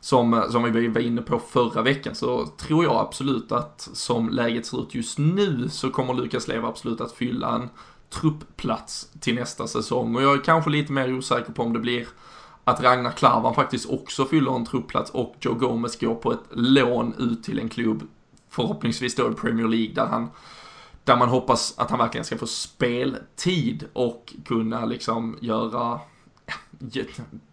[0.00, 4.28] Som, eh, som vi var inne på förra veckan så tror jag absolut att som
[4.28, 7.68] läget ser ut just nu så kommer Lukas Leva absolut att fylla en
[8.10, 10.16] truppplats till nästa säsong.
[10.16, 12.08] Och jag är kanske lite mer osäker på om det blir
[12.64, 17.14] att Ragnar Klavan faktiskt också fyller en truppplats och Joe Gomez går på ett lån
[17.18, 18.02] ut till en klubb,
[18.50, 20.28] förhoppningsvis då i Premier League, där han
[21.08, 26.00] där man hoppas att han verkligen ska få speltid och kunna liksom göra,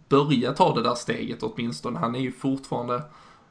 [0.08, 1.98] börja ta det där steget åtminstone.
[1.98, 3.02] Han är ju fortfarande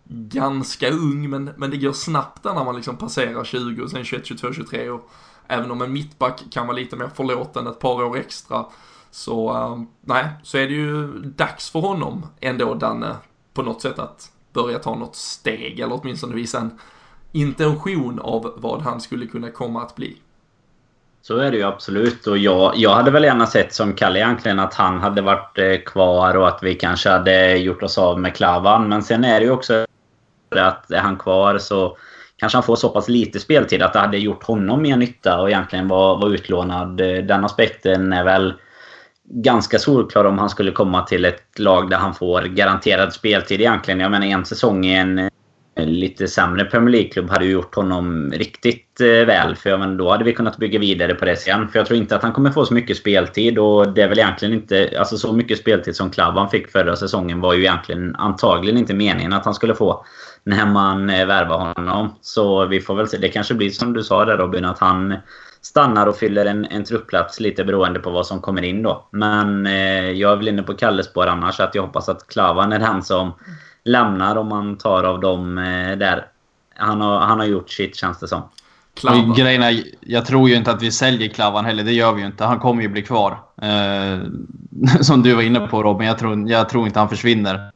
[0.09, 4.03] ganska ung, men, men det går snabbt där när man liksom passerar 20 och sen
[4.03, 5.09] 21, 22, 23 och
[5.47, 8.65] även om en mittback kan vara lite mer förlåten ett par år extra
[9.11, 13.15] så, uh, nej, så är det ju dags för honom ändå, Danne,
[13.53, 16.79] på något sätt att börja ta något steg eller åtminstone visa en
[17.31, 20.21] intention av vad han skulle kunna komma att bli.
[21.27, 22.27] Så är det ju absolut.
[22.27, 25.77] Och jag, jag hade väl gärna sett som Kalle egentligen att han hade varit eh,
[25.85, 28.89] kvar och att vi kanske hade gjort oss av med Klavan.
[28.89, 29.85] Men sen är det ju också
[30.55, 31.97] att är han kvar så
[32.37, 35.49] kanske han får så pass lite speltid att det hade gjort honom mer nytta och
[35.49, 37.01] egentligen var, var utlånad.
[37.01, 38.53] Eh, den aspekten är väl
[39.29, 43.99] ganska solklar om han skulle komma till ett lag där han får garanterad speltid egentligen.
[43.99, 45.29] Jag menar en säsong i en
[45.77, 49.55] Eh, lite sämre Premier League-klubb hade ju gjort honom riktigt eh, väl.
[49.55, 51.67] För ja, men då hade vi kunnat bygga vidare på det sen.
[51.67, 53.59] För jag tror inte att han kommer få så mycket speltid.
[53.59, 54.93] Och det är väl egentligen inte...
[54.99, 59.33] Alltså så mycket speltid som Klavan fick förra säsongen var ju egentligen antagligen inte meningen
[59.33, 60.05] att han skulle få.
[60.43, 62.15] När man eh, värvar honom.
[62.21, 63.17] Så vi får väl se.
[63.17, 65.15] Det kanske blir som du sa där Robin, att han
[65.61, 69.07] stannar och fyller en, en truppplats lite beroende på vad som kommer in då.
[69.11, 71.59] Men eh, jag är väl inne på Kalles spår annars.
[71.59, 73.33] Att jag hoppas att Klavan är den som
[73.85, 76.27] lämnar om man tar av dem eh, där.
[76.75, 78.41] Han har, han har gjort sitt känns det som.
[78.93, 79.47] Klavan.
[79.47, 81.83] Är, jag tror ju inte att vi säljer Klavan heller.
[81.83, 82.45] Det gör vi ju inte.
[82.45, 83.39] Han kommer ju bli kvar.
[83.61, 84.19] Eh,
[85.01, 86.07] som du var inne på Robin.
[86.07, 87.71] Jag tror, jag tror inte han försvinner.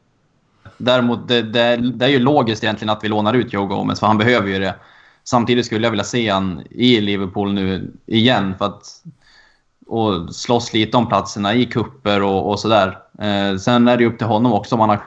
[0.76, 4.00] Däremot, det, det, det, är ju logiskt egentligen att vi lånar ut Joe Gomez.
[4.00, 4.74] För han behöver ju det.
[5.24, 8.54] Samtidigt skulle jag vilja se han i Liverpool nu igen.
[8.58, 8.82] För att
[9.86, 12.98] och slåss lite om platserna i kupper och, och sådär.
[13.18, 15.00] Eh, sen är det upp till honom också om han har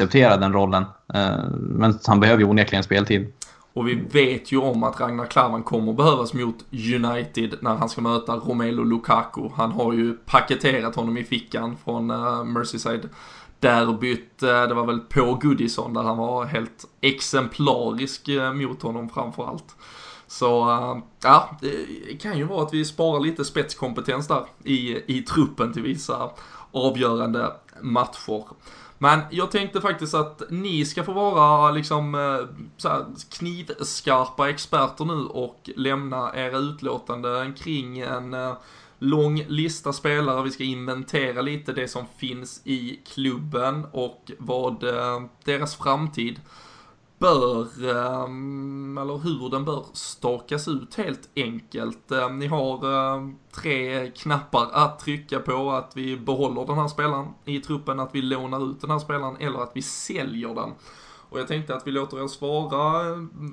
[0.00, 0.84] acceptera den rollen.
[1.14, 3.32] Eh, men han behöver ju onekligen speltid.
[3.72, 8.00] Och vi vet ju om att Ragnar Klavan kommer behövas mot United när han ska
[8.00, 9.48] möta Romelu Lukaku.
[9.54, 13.08] Han har ju paketerat honom i fickan från eh, Merseyside
[13.60, 14.42] derbyt.
[14.42, 19.76] Eh, det var väl på Goodison där han var helt exemplarisk mot honom framför allt.
[20.26, 20.66] Så
[21.22, 25.82] ja, det kan ju vara att vi sparar lite spetskompetens där i, i truppen till
[25.82, 26.30] vissa
[26.72, 28.44] avgörande matcher.
[29.02, 35.04] Men jag tänkte faktiskt att ni ska få vara liksom eh, så här, knivskarpa experter
[35.04, 38.52] nu och lämna era utlåtanden kring en eh,
[38.98, 40.42] lång lista spelare.
[40.42, 46.40] Vi ska inventera lite det som finns i klubben och vad eh, deras framtid
[47.20, 52.12] bör, ehm, eller hur den bör stakas ut helt enkelt.
[52.12, 57.26] Ehm, ni har ehm, tre knappar att trycka på, att vi behåller den här spelaren
[57.44, 60.70] i truppen, att vi lånar ut den här spelaren eller att vi säljer den.
[61.30, 63.02] Och jag tänkte att vi låter er svara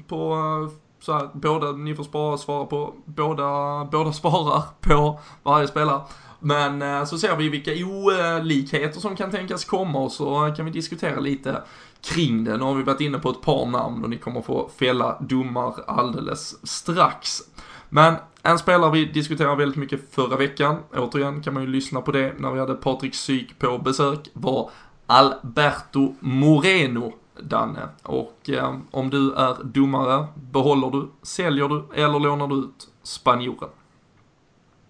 [0.08, 5.67] på eh, så här, båda, ni får spara, svara på, båda, båda svarar på varje
[5.67, 6.01] spelare.
[6.39, 10.71] Men eh, så ser vi vilka olikheter som kan tänkas komma och så kan vi
[10.71, 11.62] diskutera lite
[12.01, 12.57] kring det.
[12.57, 15.73] Nu har vi varit inne på ett par namn och ni kommer få fälla domar
[15.88, 17.41] alldeles strax.
[17.89, 22.12] Men en spelare vi diskuterade väldigt mycket förra veckan, återigen kan man ju lyssna på
[22.12, 24.69] det när vi hade Patrik Syk på besök, var
[25.05, 27.89] Alberto Moreno, Danne.
[28.03, 33.69] Och eh, om du är domare, behåller du, säljer du eller lånar du ut spanjoren?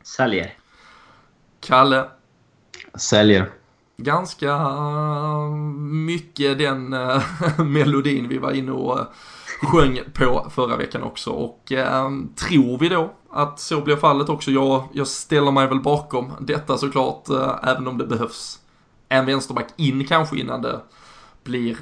[0.04, 0.54] Säljer.
[1.60, 2.10] Kalle?
[2.96, 3.52] Säljer
[3.98, 5.50] ganska eh,
[5.90, 7.22] mycket den eh,
[7.58, 9.06] melodin vi var inne och eh,
[9.62, 11.32] sjöng på förra veckan också.
[11.32, 11.72] Och
[12.36, 14.52] tror vi då att så blir fallet också.
[14.52, 17.30] Jag, jag ställer mig väl bakom detta såklart,
[17.64, 18.60] även om det behövs
[19.10, 20.82] en vänsterback in kanske innan det
[21.44, 21.78] blir,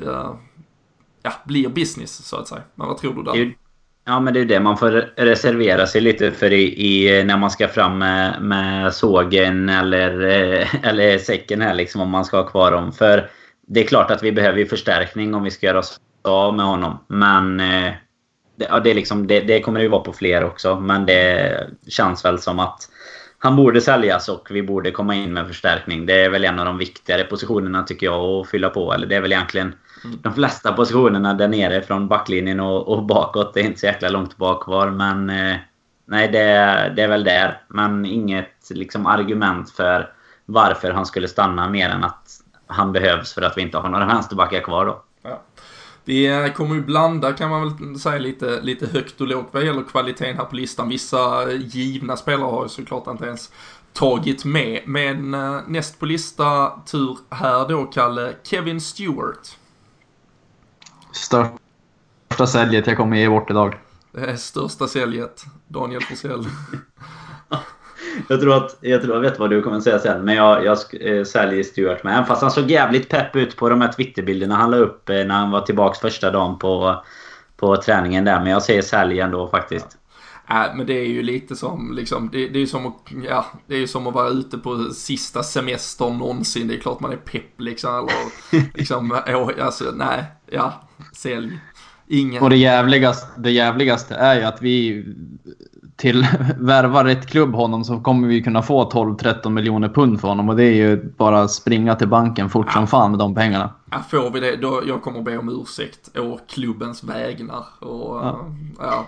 [1.21, 2.61] ja, blir business så att säga.
[2.75, 3.55] Men vad tror du där?
[4.07, 7.51] Ja, men det är det man får reservera sig lite för i, i när man
[7.51, 12.47] ska fram med, med sågen eller, eh, eller säcken här liksom om man ska ha
[12.47, 12.91] kvar dem.
[12.91, 13.29] För
[13.67, 16.65] det är klart att vi behöver ju förstärkning om vi ska göra oss av med
[16.65, 16.99] honom.
[17.07, 17.91] Men eh,
[18.55, 20.79] det, ja, det, är liksom, det, det kommer det ju vara på fler också.
[20.79, 22.89] Men det känns väl som att
[23.37, 26.05] han borde säljas och vi borde komma in med förstärkning.
[26.05, 28.93] Det är väl en av de viktigare positionerna tycker jag att fylla på.
[28.93, 29.73] Eller det är väl egentligen
[30.05, 30.19] Mm.
[30.21, 33.53] de flesta positionerna där nere från backlinjen och, och bakåt.
[33.53, 35.29] Det är inte så jäkla långt bak kvar, men...
[35.29, 35.55] Eh,
[36.05, 36.39] nej, det,
[36.95, 37.61] det är väl där.
[37.67, 40.09] Men inget liksom, argument för
[40.45, 44.05] varför han skulle stanna mer än att han behövs för att vi inte har några
[44.05, 45.03] vänsterbackar kvar då.
[45.21, 45.41] Ja.
[46.03, 49.65] Vi eh, kommer ju blanda kan man väl säga lite, lite högt och lågt vad
[49.65, 50.89] gäller kvaliteten här på listan.
[50.89, 53.51] Vissa eh, givna spelare har ju såklart inte ens
[53.93, 54.81] tagit med.
[54.85, 59.57] Men eh, näst på lista tur här då, Kalle, Kevin Stewart.
[61.15, 63.75] Största säljet jag kommer ge bort idag.
[64.11, 66.45] Det är största säljet, Daniel Forsell.
[68.29, 70.65] Jag tror att, jag, tror, jag vet vad du kommer att säga sen, men jag,
[70.65, 72.27] jag eh, säljer Stuart med.
[72.27, 75.35] Fast han såg jävligt pepp ut på de här Twitterbilderna han la upp eh, när
[75.35, 77.03] han var tillbaks första dagen på,
[77.57, 78.39] på träningen där.
[78.39, 79.87] Men jag säger sälj ändå faktiskt.
[79.91, 80.04] Ja.
[80.49, 83.75] Äh, men det är ju lite som, liksom, det, det är som att, ja, det
[83.75, 86.67] är som att vara ute på sista semestern någonsin.
[86.67, 87.89] Det är klart man är pepp liksom.
[87.89, 89.19] Eller, liksom,
[89.61, 90.73] alltså, nej, ja,
[91.13, 91.59] sälj.
[92.07, 92.43] Ingen.
[92.43, 95.05] Och det jävligaste, det jävligaste är ju att vi
[95.95, 96.27] till
[96.59, 100.55] värvar ett klubb honom så kommer vi kunna få 12-13 miljoner pund för honom och
[100.55, 103.73] det är ju bara springa till banken fort som fan med de pengarna.
[103.91, 107.65] Ja, får vi det, då jag kommer be om ursäkt å klubbens vägnar.
[107.79, 108.45] Och, ja.
[108.79, 109.05] ja.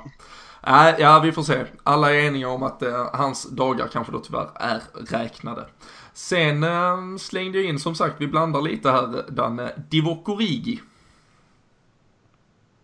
[0.61, 1.65] Ja, ja, vi får se.
[1.83, 5.65] Alla är eniga om att eh, hans dagar kanske då tyvärr är räknade.
[6.13, 10.81] Sen eh, slängde jag in, som sagt, vi blandar lite här, Danne, Divock Origi.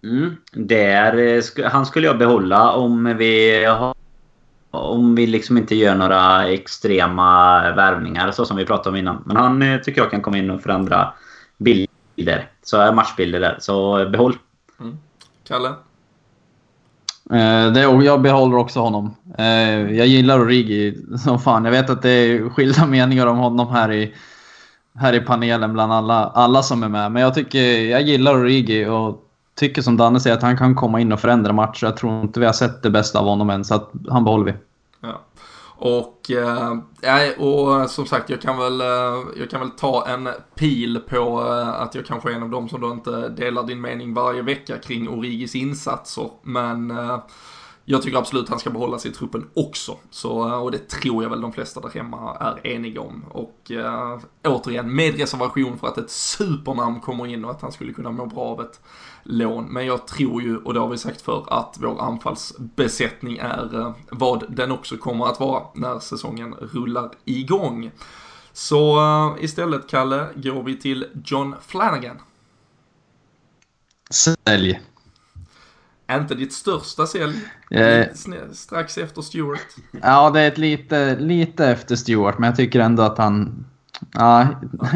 [0.04, 0.36] Mm.
[0.52, 3.66] Där, eh, han skulle jag behålla om vi
[4.74, 9.24] om vi liksom inte gör några extrema värvningar så som vi pratade om innan.
[9.26, 11.14] Men han eh, tycker jag kan komma in och förändra
[11.58, 12.52] bilder.
[12.64, 13.58] Så matchbilder där.
[13.60, 14.38] Så behåll.
[14.80, 14.98] Mm.
[15.48, 15.74] Kalle?
[17.30, 19.16] Eh, det, jag behåller också honom.
[19.38, 21.66] Eh, jag gillar Origi som fan.
[21.66, 24.14] Jag vet att det är skilda meningar om honom här i,
[24.96, 27.12] här i panelen bland alla, alla som är med.
[27.12, 29.20] Men jag tycker jag gillar Origi och
[29.56, 31.86] tycker som Danne säger att han kan komma in och förändra matcher.
[31.86, 34.46] Jag tror inte vi har sett det bästa av honom än, så att han behåller
[34.46, 34.54] vi.
[35.02, 35.22] Ja.
[35.86, 36.74] Och, eh,
[37.38, 41.42] och eh, som sagt, jag kan, väl, eh, jag kan väl ta en pil på
[41.48, 44.42] eh, att jag kanske är en av dem som då inte delar din mening varje
[44.42, 46.30] vecka kring Origis insatser.
[46.44, 47.18] Men eh,
[47.86, 49.98] jag tycker absolut han ska behålla sig i truppen också.
[50.10, 53.26] Så, och det tror jag väl de flesta där hemma är eniga om.
[53.32, 57.94] Och eh, återigen, med reservation för att ett supernamn kommer in och att han skulle
[57.94, 58.82] kunna må bra av ett
[59.24, 59.66] lån.
[59.66, 63.94] Men jag tror ju, och det har vi sagt för att vår anfallsbesättning är äh,
[64.12, 67.92] vad den också kommer att vara när säsongen rullar igång.
[68.54, 69.00] Så
[69.38, 72.18] äh, istället, Kalle, går vi till John Flanagan.
[74.10, 74.82] Sälj.
[76.12, 77.36] Inte ditt största sälj
[77.72, 78.06] eh,
[78.52, 79.76] strax efter Stewart?
[80.02, 83.66] Ja, det är ett lite, lite efter Stewart, men jag tycker ändå att han...
[84.14, 84.48] Ja,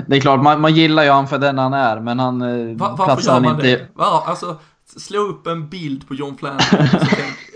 [0.08, 2.78] det är klart, man, man gillar ju han för den han är, men han eh,
[2.78, 3.68] Va, Varför gör man inte...
[3.68, 3.88] det?
[3.94, 6.60] Var, alltså, slå upp en bild på John Flanagan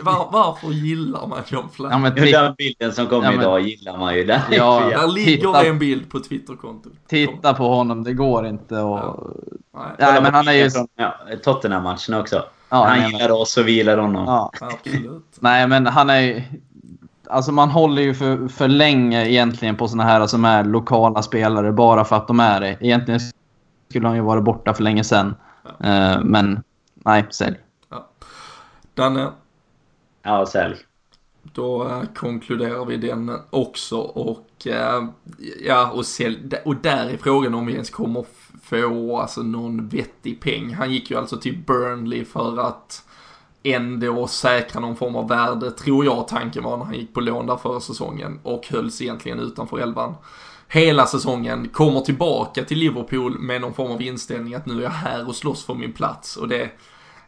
[0.01, 2.03] var, Varför gillar man John Flanagan?
[2.03, 3.39] Ja, men den bilden som kom ja, men...
[3.39, 4.23] idag gillar man ju.
[4.23, 6.93] Den ja, där ligger titta, en bild på Twitterkontot.
[7.07, 8.97] Titta på honom, det går inte och...
[8.97, 9.27] Ja.
[9.73, 9.95] Nej.
[9.99, 10.69] Nej, men han är ju...
[10.95, 12.43] Ja, Tottenham-matchen också.
[12.69, 14.25] Ja, han gillar oss och vi gillar honom.
[14.25, 14.51] Ja.
[14.61, 15.37] Absolut.
[15.39, 16.43] Nej, men han är
[17.31, 21.71] Alltså man håller ju för, för länge egentligen på såna här som är lokala spelare
[21.71, 22.77] bara för att de är det.
[22.81, 23.19] Egentligen
[23.89, 25.35] skulle han ju vara borta för länge sedan.
[25.63, 26.15] Ja.
[26.15, 26.63] Uh, men
[26.93, 27.57] nej, sälj.
[27.89, 28.09] Ja.
[28.93, 29.31] Danne?
[30.23, 30.75] Ja, sälj.
[31.43, 35.09] Då uh, konkluderar vi den också och uh,
[35.65, 38.25] ja, och, sälj, och där är frågan om vi ens kommer
[38.63, 40.73] få alltså någon vettig peng.
[40.73, 43.03] Han gick ju alltså till Burnley för att
[43.63, 47.45] ändå säkra någon form av värde, tror jag tanken var när han gick på lån
[47.45, 50.15] där förra säsongen och hölls egentligen utanför elvan.
[50.67, 54.89] Hela säsongen kommer tillbaka till Liverpool med någon form av inställning att nu är jag
[54.89, 56.69] här och slåss för min plats och det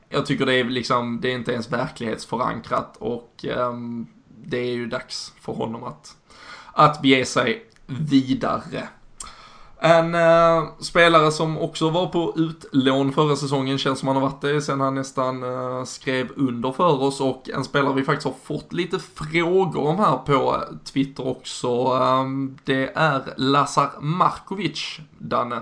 [0.10, 4.08] jag tycker det är liksom, det är inte ens verklighetsförankrat och um,
[4.46, 6.16] det är ju dags för honom att,
[6.74, 8.88] att bege sig vidare.
[9.86, 14.42] En uh, spelare som också var på utlån förra säsongen, känns som han har varit
[14.42, 18.58] det sen han nästan uh, skrev under för oss och en spelare vi faktiskt har
[18.58, 21.94] fått lite frågor om här på Twitter också.
[21.94, 25.62] Um, det är Lazar Markovic, Danne.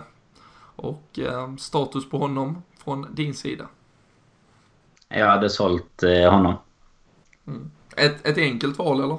[0.75, 3.65] Och uh, status på honom från din sida?
[5.07, 6.53] Jag hade sålt honom.
[7.47, 7.71] Mm.
[7.95, 9.17] Ett, ett enkelt val eller?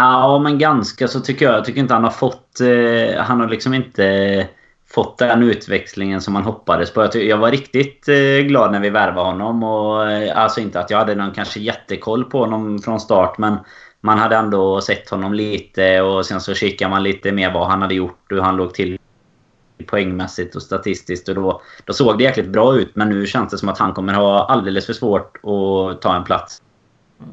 [0.00, 1.54] Ja, men ganska så tycker jag.
[1.54, 2.60] Jag tycker inte han har fått...
[2.60, 4.48] Eh, han har liksom inte
[4.90, 7.00] fått den utväxlingen som man hoppades på.
[7.00, 9.62] Jag, jag var riktigt eh, glad när vi värvade honom.
[9.62, 13.56] Och, eh, alltså inte att jag hade någon kanske jättekoll på honom från start, men
[14.00, 17.82] man hade ändå sett honom lite och sen så kikade man lite mer vad han
[17.82, 18.98] hade gjort och hur han låg till
[19.86, 21.28] poängmässigt och statistiskt.
[21.28, 23.92] Och då, då såg det jäkligt bra ut, men nu känns det som att han
[23.92, 26.62] kommer ha alldeles för svårt att ta en plats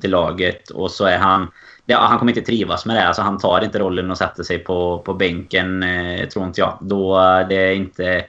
[0.01, 0.69] till laget.
[0.69, 1.47] Och så är han
[1.89, 3.07] ja, han kommer inte trivas med det.
[3.07, 6.77] Alltså, han tar inte rollen och sätter sig på, på bänken, eh, tror inte jag.
[6.81, 8.25] Då eh, det är inte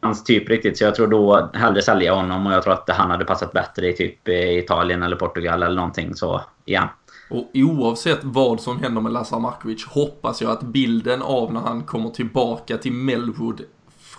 [0.00, 0.78] hans typ riktigt.
[0.78, 3.88] Så jag tror då hellre sälja honom och jag tror att han hade passat bättre
[3.88, 6.14] i typ eh, Italien eller Portugal eller någonting.
[6.14, 6.88] Så ja.
[7.30, 11.82] Och oavsett vad som händer med Lazar Markovic hoppas jag att bilden av när han
[11.82, 13.60] kommer tillbaka till Melwood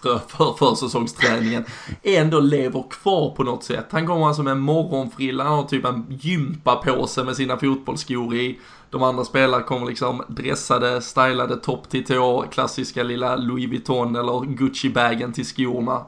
[0.08, 1.66] för, för försäsongsträningen
[2.03, 3.86] ändå lever kvar på något sätt.
[3.91, 8.60] Han kommer alltså med morgonfrilla, han har typ en gympapåse med sina fotbollsskor i.
[8.89, 14.45] De andra spelarna kommer liksom dressade, stylade topp till tå, klassiska lilla Louis Vuitton eller
[14.45, 16.05] Gucci-bagen till skorna.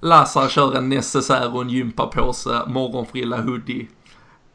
[0.00, 3.88] Lazar kör en necessär och en gympapåse, morgonfrilla, hoodie.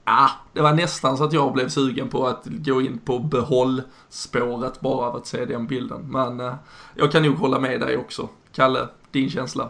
[0.04, 4.82] Ah, det var nästan så att jag blev sugen på att gå in på behållspåret
[4.82, 6.02] bara av att se den bilden.
[6.12, 6.54] Men eh,
[6.96, 8.30] jag kan nog hålla med dig också.
[8.58, 9.70] Kalle, din känsla?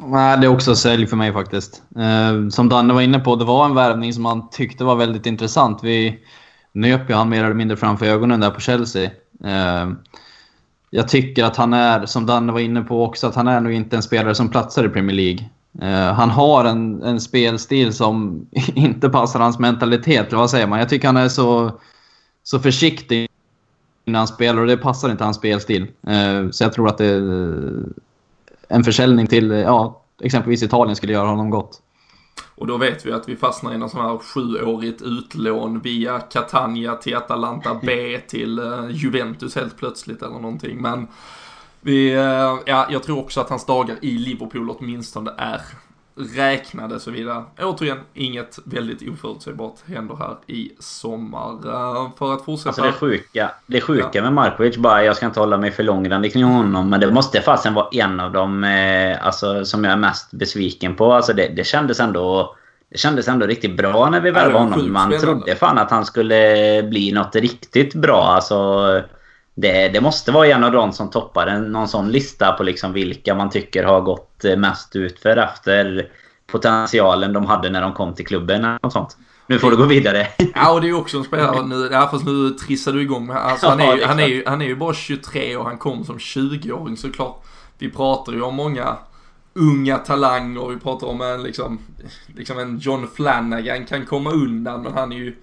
[0.00, 1.82] Nej, det är också sälj för mig faktiskt.
[1.96, 5.26] Eh, som Danne var inne på, det var en värvning som han tyckte var väldigt
[5.26, 5.78] intressant.
[5.82, 6.18] Vi
[6.72, 9.10] nöp ju han mer eller mindre framför ögonen där på Chelsea.
[9.44, 9.90] Eh,
[10.90, 13.72] jag tycker att han är, som Danne var inne på också, att han är nog
[13.72, 15.48] inte en spelare som platsar i Premier League.
[15.82, 20.78] Eh, han har en, en spelstil som inte passar hans mentalitet, vad säger man?
[20.78, 21.80] Jag tycker han är så,
[22.42, 23.25] så försiktig
[24.06, 25.86] när han spelar och det passar inte hans spelstil.
[26.06, 31.12] Eh, så jag tror att det, eh, en försäljning till eh, ja, exempelvis Italien skulle
[31.12, 31.82] göra honom gott.
[32.54, 36.94] Och då vet vi att vi fastnar i någon sån här sjuårigt utlån via Catania
[36.94, 40.82] till Atalanta B till Juventus helt plötsligt eller någonting.
[40.82, 41.08] Men
[41.80, 42.12] vi,
[42.66, 45.60] ja, jag tror också att hans dagar i Liverpool åtminstone är
[46.16, 47.44] räknade så vidare.
[47.58, 51.66] Återigen, inget väldigt oförutsägbart händer här i sommar.
[51.66, 52.68] Uh, för att fortsätta.
[52.68, 54.22] Alltså det sjuka, det sjuka ja.
[54.22, 57.40] med Markovic bara, jag ska inte hålla mig för långrandig kring honom, men det måste
[57.40, 61.12] fasen vara en av dem eh, alltså, som jag är mest besviken på.
[61.12, 62.56] Alltså det, det kändes ändå...
[62.88, 64.92] Det kändes ändå riktigt bra när vi värvade honom.
[64.92, 68.22] Man trodde fan att han skulle bli något riktigt bra.
[68.22, 68.56] Alltså,
[69.56, 72.92] det, det måste vara en av de som toppar en, någon sån lista på liksom
[72.92, 76.10] vilka man tycker har gått mest utför efter
[76.46, 78.78] potentialen de hade när de kom till klubben.
[78.82, 79.16] Och sånt.
[79.46, 80.26] Nu får du gå vidare.
[80.54, 81.88] Ja, och det är ju också en spelare nu.
[81.92, 83.30] Ja, fast nu trissar du igång.
[83.30, 86.04] Alltså, han, är ju, han, är ju, han är ju bara 23 och han kom
[86.04, 87.44] som 20-åring såklart.
[87.78, 88.96] Vi pratar ju om många
[89.54, 90.68] unga talanger.
[90.68, 91.78] Vi pratar om en liksom,
[92.26, 95.36] liksom en John Flanagan kan komma undan, men han är ju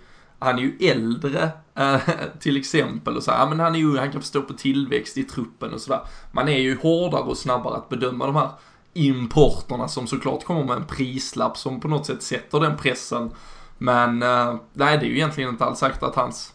[0.43, 1.99] han är ju äldre äh,
[2.39, 5.23] till exempel och så här, men han är ju, han kan förstå på tillväxt i
[5.23, 6.01] truppen och sådär.
[6.31, 8.49] Man är ju hårdare och snabbare att bedöma de här
[8.93, 13.31] importerna som såklart kommer med en prislapp som på något sätt sätter den pressen.
[13.77, 16.53] Men äh, nej, det är ju egentligen inte alls sagt att hans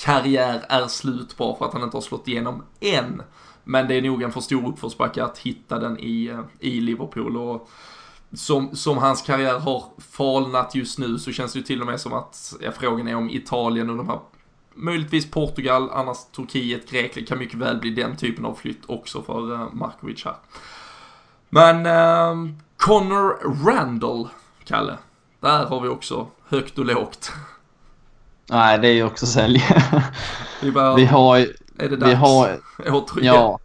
[0.00, 3.22] karriär är slut bara för att han inte har slått igenom än.
[3.64, 7.36] Men det är nog en för stor uppförsbacke att hitta den i, eh, i Liverpool.
[7.36, 7.68] Och
[8.32, 12.00] som, som hans karriär har falnat just nu så känns det ju till och med
[12.00, 14.18] som att ja, frågan är om Italien och de här
[14.80, 19.52] Möjligtvis Portugal, annars Turkiet, Grekland kan mycket väl bli den typen av flytt också för
[19.52, 20.34] uh, Markovic här.
[21.48, 24.28] Men uh, Connor Randall,
[24.64, 24.96] Kalle.
[25.40, 27.32] Där har vi också högt och lågt.
[28.50, 29.64] Nej, det är ju också sälj.
[30.62, 31.38] vi, bara, vi har...
[31.78, 32.10] Är det dags?
[32.10, 33.34] Vi har, Återigen.
[33.34, 33.60] Ja.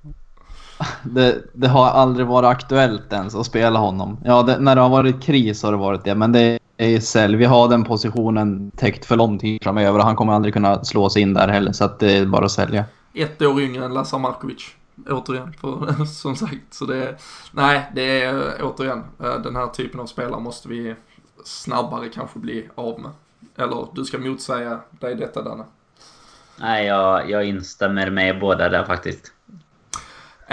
[1.04, 4.18] Det, det, har aldrig varit aktuellt ens att spela honom.
[4.24, 7.36] Ja, det, när det har varit kris har det varit det, men det är sälj.
[7.36, 11.10] Vi har den positionen täckt för lång tid framöver och han kommer aldrig kunna slå
[11.10, 12.86] sig in där heller, så att det är bara att sälja.
[13.14, 14.76] Ett år yngre än Lazar Markovic.
[15.10, 16.74] Återigen, för, som sagt.
[16.74, 17.16] Så det
[17.52, 20.96] nej, det är återigen, eh, den här typen av spelare måste vi
[21.46, 23.12] snabbare kanske bli av med.
[23.56, 25.64] Eller du ska motsäga dig detta Danne.
[26.60, 29.33] Nej, jag, jag instämmer med båda där faktiskt.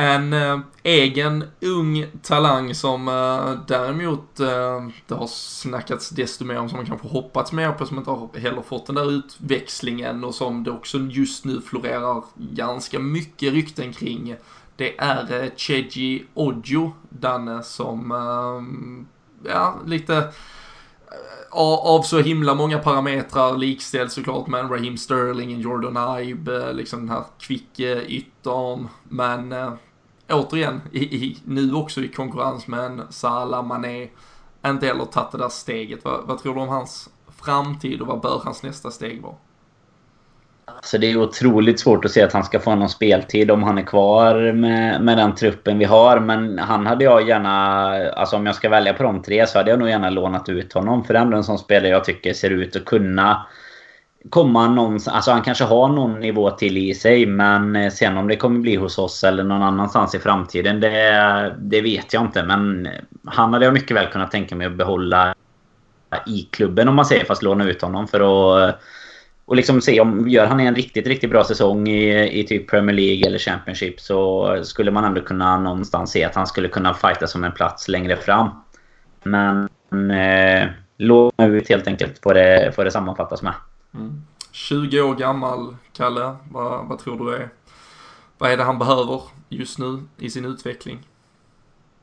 [0.01, 6.69] En eh, egen ung talang som eh, däremot eh, det har snackats desto mer om
[6.69, 10.35] som man kanske hoppats mer på som inte har heller fått den där utväxlingen och
[10.35, 14.37] som det också just nu florerar ganska mycket rykten kring.
[14.77, 22.79] Det är eh, Cheji Ojo, Danne, som eh, ja, lite eh, av så himla många
[22.79, 28.89] parametrar likställd såklart med Raheem Sterling, Jordan Ibe, liksom den här kvicke yttern.
[29.09, 29.73] Men eh,
[30.33, 34.09] återigen, i, i, nu också i konkurrens med en Salah, Mané,
[34.67, 36.05] inte heller tagit det där steget.
[36.05, 37.09] Vad, vad tror du om hans
[37.45, 39.35] framtid och vad bör hans nästa steg vara?
[40.77, 43.79] Alltså det är otroligt svårt att se att han ska få någon speltid om han
[43.79, 46.21] är kvar med, med den truppen vi har.
[46.21, 47.53] Men han hade jag gärna...
[48.13, 50.73] Alltså om jag ska välja på de tre så hade jag nog gärna lånat ut
[50.73, 51.05] honom.
[51.05, 53.47] För det är ändå en sån spelare jag tycker ser ut att kunna
[54.29, 55.15] komma någonstans.
[55.15, 57.27] Alltså han kanske har någon nivå till i sig.
[57.27, 60.81] Men eh, sen om det kommer bli hos oss eller någon annanstans i framtiden.
[60.81, 62.43] Det, det vet jag inte.
[62.43, 62.89] Men
[63.25, 65.35] han hade jag mycket väl kunnat tänka mig att behålla
[66.27, 67.25] i klubben om man säger.
[67.25, 68.81] Fast låna ut honom för att eh,
[69.51, 72.97] och liksom se om gör han en riktigt, riktigt bra säsong i, i typ Premier
[72.97, 77.27] League eller Championship så skulle man ändå kunna någonstans se att han skulle kunna fighta
[77.27, 78.49] som en plats längre fram.
[79.23, 79.69] Men
[80.11, 80.69] eh,
[80.99, 83.53] låna ut helt enkelt får det, får det sammanfattas med.
[83.95, 84.23] Mm.
[84.53, 86.37] 20 år gammal, Kalle.
[86.51, 87.51] Vad, vad tror du är,
[88.39, 90.99] vad är det han behöver just nu i sin utveckling?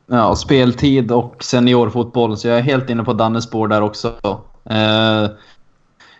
[0.05, 4.13] Ja, speltid och seniorfotboll, så jag är helt inne på Dannes spår där också.
[4.69, 5.29] Eh,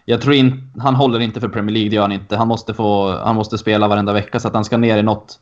[0.06, 0.80] jag tror inte...
[0.80, 2.38] Han håller inte för Premier League, det gör han inte.
[2.38, 5.40] Han måste, få, han måste spela varenda vecka så att han ska ner i något,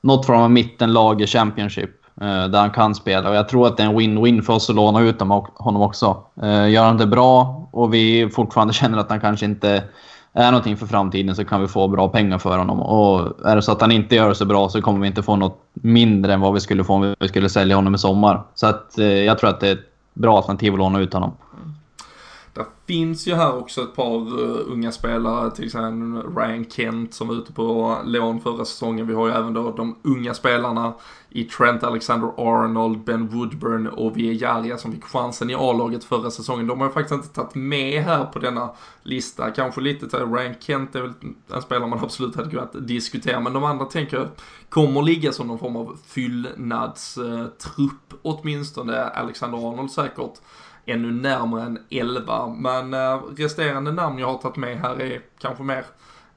[0.00, 2.01] något form av mittenlag i Championship.
[2.22, 3.28] Eh, där han kan spela.
[3.28, 5.20] Och jag tror att det är en win-win för oss att låna ut
[5.54, 6.24] honom också.
[6.42, 9.82] Eh, gör han det bra och vi fortfarande känner att han kanske inte
[10.32, 12.80] är någonting för framtiden så kan vi få bra pengar för honom.
[12.80, 15.22] Och är det så att han inte gör det så bra så kommer vi inte
[15.22, 18.42] få något mindre än vad vi skulle få om vi skulle sälja honom i sommar.
[18.54, 21.32] Så att, eh, jag tror att det är ett bra alternativ att låna ut honom.
[22.54, 24.40] Det finns ju här också ett par
[24.72, 29.06] unga spelare, till exempel Ryan Kent som var ute på lån förra säsongen.
[29.06, 30.92] Vi har ju även då de unga spelarna
[31.34, 36.66] i Trent Alexander-Arnold, Ben Woodburn och Viejaria som fick chansen i A-laget förra säsongen.
[36.66, 38.70] De har jag faktiskt inte tagit med här på denna
[39.02, 39.50] lista.
[39.50, 41.12] Kanske lite till Ryan Kent är väl
[41.54, 44.28] en spelare man absolut hade kunnat diskutera, men de andra tänker jag
[44.68, 49.04] kommer ligga som någon form av fyllnadstrupp åtminstone.
[49.04, 50.40] Alexander-Arnold säkert
[50.86, 52.48] ännu närmare än 11.
[52.48, 55.84] Men eh, resterande namn jag har tagit med här är kanske mer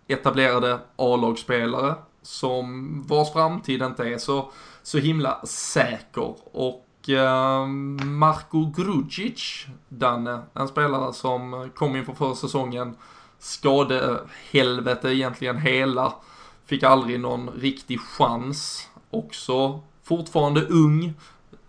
[0.08, 4.52] etablerade A-lagsspelare som vars framtid inte är så,
[4.86, 6.36] så himla säker.
[6.52, 7.68] Och eh,
[8.06, 12.96] Marko Grudzic, Danne, en spelare som kom inför förra säsongen,
[13.40, 16.14] skadehelvete egentligen hela,
[16.66, 18.90] fick aldrig någon riktig chans.
[19.10, 21.14] Också fortfarande ung,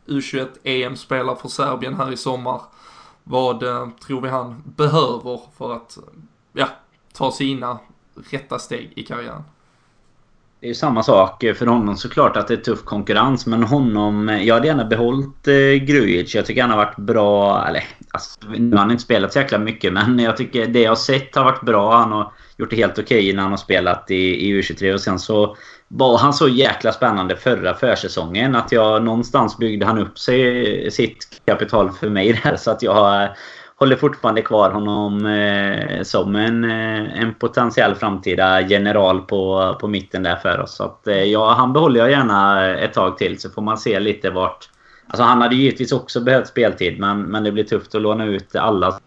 [0.07, 2.63] U21 EM-spelare för Serbien här i sommar.
[3.25, 5.99] Vad eh, tror vi han behöver för att
[6.53, 6.69] ja,
[7.13, 7.79] ta sina
[8.31, 9.43] rätta steg i karriären?
[10.61, 14.39] Det är ju samma sak för honom såklart att det är tuff konkurrens men honom...
[14.43, 16.35] Jag hade gärna behållit eh, Grujic.
[16.35, 17.65] Jag tycker han har varit bra...
[17.69, 20.91] Eller alltså, nu har han inte spelat så jäkla mycket men jag tycker det jag
[20.91, 21.97] har sett har varit bra.
[21.97, 25.01] Han har gjort det helt okej okay när han har spelat i, i U23 och
[25.01, 25.57] sen så
[25.89, 31.43] var han så jäkla spännande förra försäsongen att jag någonstans byggde han upp sig, sitt
[31.45, 32.57] kapital för mig där.
[32.57, 33.29] Så att jag
[33.79, 40.23] håller fortfarande kvar honom eh, som en, eh, en potentiell framtida general på, på mitten
[40.23, 40.77] där för oss.
[40.77, 43.79] Så att, eh, ja, han behåller jag gärna eh, ett tag till så får man
[43.79, 44.71] se lite vart...
[45.07, 48.57] Alltså han hade givetvis också behövt speltid men, men det blir tufft att låna ut
[48.57, 48.99] alla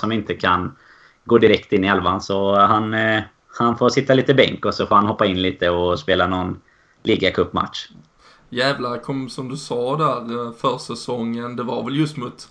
[0.00, 0.76] som inte kan
[1.24, 2.20] gå direkt in i elvan.
[2.20, 3.22] Så han, eh,
[3.58, 6.60] han får sitta lite bänk och så får han hoppa in lite och spela någon
[7.02, 7.88] ligacupmatch.
[8.50, 12.48] Jävlar, kom som du sa där eh, försäsongen, det var väl just mot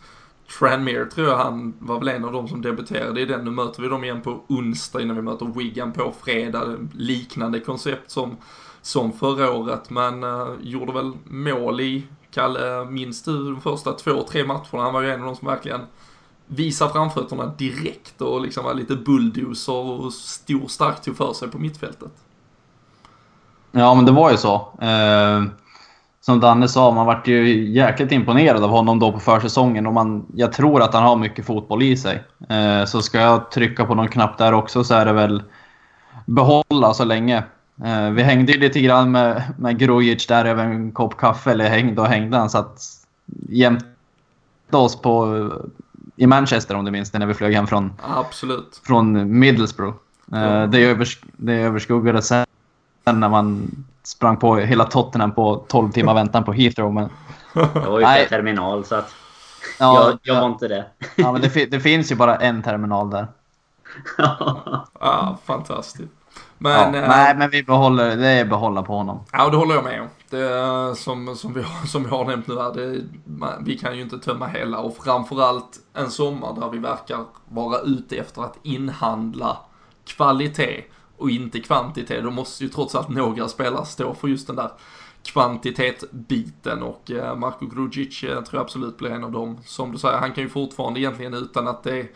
[0.59, 3.45] Tranmere tror jag han var väl en av de som debuterade i den.
[3.45, 6.65] Nu möter vi dem igen på onsdag innan vi möter Wigan på fredag.
[6.93, 8.37] Liknande koncept som,
[8.81, 13.93] som förra året men uh, gjorde väl mål i, Kalle, eh, minns du de första
[13.93, 14.83] två, tre matcherna?
[14.83, 15.81] Han var ju en av de som verkligen
[16.47, 21.57] visade framfötterna direkt och liksom var lite bulldozer och stor stark tog för sig på
[21.57, 22.11] mittfältet.
[23.71, 24.55] Ja, men det var ju så.
[24.81, 25.47] Uh
[26.21, 30.25] som Danne sa, man vart ju jäkligt imponerad av honom då på försäsongen och man,
[30.35, 32.23] jag tror att han har mycket fotboll i sig.
[32.49, 35.43] Eh, så ska jag trycka på någon knapp där också så är det väl
[36.25, 37.43] behålla så länge.
[37.85, 41.69] Eh, vi hängde ju lite grann med, med Grujic där över en kopp kaffe, eller
[41.69, 42.81] hängde och hängde han, så att
[43.49, 43.85] jämte
[44.71, 45.49] oss på
[46.15, 48.81] i Manchester om du minns det, när vi flög hem från, Absolut.
[48.83, 49.97] från Middlesbrough.
[50.31, 50.71] Mm.
[50.71, 52.45] Det, övers det överskuggade sen
[53.03, 53.71] när man
[54.07, 56.93] sprang på hela Tottenham på 12 timmar väntan på Heathrow.
[56.93, 57.09] Men...
[57.53, 59.15] Jag var ju på terminal så att
[59.79, 60.85] ja, jag, jag var inte det.
[61.15, 63.27] Ja, men det, det, finns ju bara en terminal där.
[64.99, 66.11] ja, fantastiskt.
[66.57, 69.19] Men, ja, äh, nej, men vi behåller, det är behålla på honom.
[69.31, 70.07] Ja, det håller jag med om.
[70.29, 73.01] Det, som, som, vi, som vi har nämnt nu här, det,
[73.59, 78.15] vi kan ju inte tömma hela och framförallt en sommar där vi verkar vara ute
[78.15, 79.57] efter att inhandla
[80.05, 80.83] kvalitet
[81.17, 82.23] och inte kvantitet.
[82.23, 84.71] Då måste ju trots allt några spelare stå för just den där
[85.23, 89.57] kvantitetbiten och eh, Marko Grudzic eh, tror jag absolut blir en av dem.
[89.65, 92.07] Som du säger, han kan ju fortfarande egentligen utan att det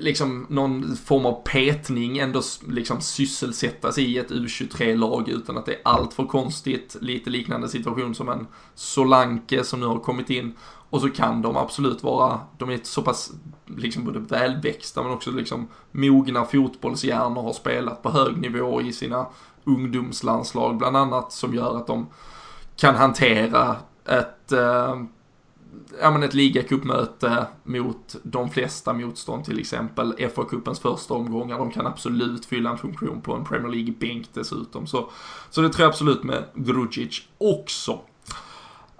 [0.00, 5.80] liksom någon form av petning ändå liksom sysselsättas i ett U23-lag utan att det är
[5.84, 6.96] allt för konstigt.
[7.00, 10.54] Lite liknande situation som en Solanke som nu har kommit in.
[10.92, 13.32] Och så kan de absolut vara, de är så pass
[13.66, 19.26] liksom både välväxta men också liksom mogna fotbollshjärnor har spelat på hög nivå i sina
[19.64, 22.06] ungdomslandslag bland annat som gör att de
[22.76, 25.02] kan hantera ett eh,
[26.00, 31.58] ja, men ett ligacupmöte mot de flesta motstånd, till exempel FA-cupens första omgångar.
[31.58, 34.86] De kan absolut fylla en funktion på en Premier League-bänk dessutom.
[34.86, 35.10] Så,
[35.50, 38.00] så det tror jag absolut med Grudzic också.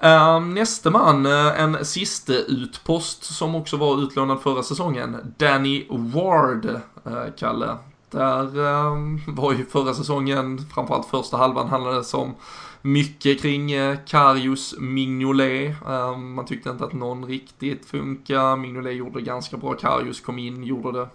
[0.05, 5.34] Ehm, näste nästa man, eh, en sista utpost som också var utlånad förra säsongen.
[5.38, 6.64] Danny Ward,
[7.05, 7.76] eh, Kalle.
[8.11, 12.34] Där ehm, var ju förra säsongen, framförallt första halvan, handlade det om
[12.82, 15.76] mycket kring eh, Karius Mignolet.
[15.88, 18.57] Ehm, man tyckte inte att någon riktigt funkar.
[18.57, 19.74] Mignolet gjorde det ganska bra.
[19.74, 21.09] Karius kom in, gjorde det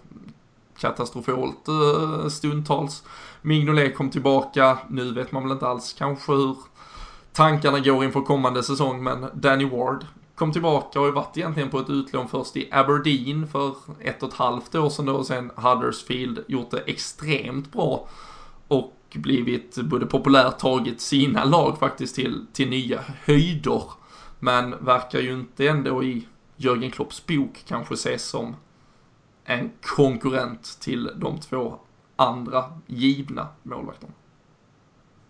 [0.78, 1.68] katastrofalt
[2.30, 3.04] stundtals.
[3.42, 4.78] Mignolet kom tillbaka.
[4.90, 6.56] Nu vet man väl inte alls kanske hur
[7.38, 11.70] tankarna går inför kommande säsong, men Danny Ward kom tillbaka och har ju varit egentligen
[11.70, 15.26] på ett utlån först i Aberdeen för ett och ett halvt år sedan då och
[15.26, 18.08] sen Huddersfield gjort det extremt bra
[18.68, 23.84] och blivit både populärt tagit sina lag faktiskt till, till nya höjder.
[24.40, 28.56] Men verkar ju inte ändå i Jörgen Klopps bok kanske ses som
[29.46, 31.80] en konkurrent till de två
[32.16, 34.14] andra givna målvakterna.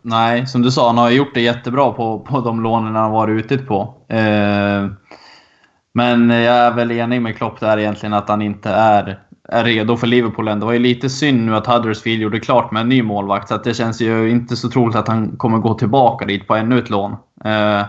[0.10, 3.46] Nej, som du sa, han har gjort det jättebra på, på de lånen han varit
[3.46, 3.96] ute på.
[4.10, 4.88] Eh,
[5.94, 9.98] men jag är väl enig med Klopp där egentligen att han inte är, är redo
[9.98, 10.60] för Liverpool än.
[10.60, 13.58] Det var ju lite synd nu att Huddersfield gjorde klart med en ny målvakt, så
[13.58, 16.90] det känns ju inte så troligt att han kommer gå tillbaka dit på ännu ett
[16.90, 17.12] lån.
[17.46, 17.86] Eh,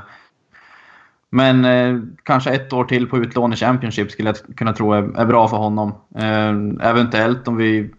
[1.31, 5.19] men eh, kanske ett år till på utlån i Championship skulle jag kunna tro är,
[5.21, 5.95] är bra för honom.
[6.17, 7.91] Eh, eventuellt om vi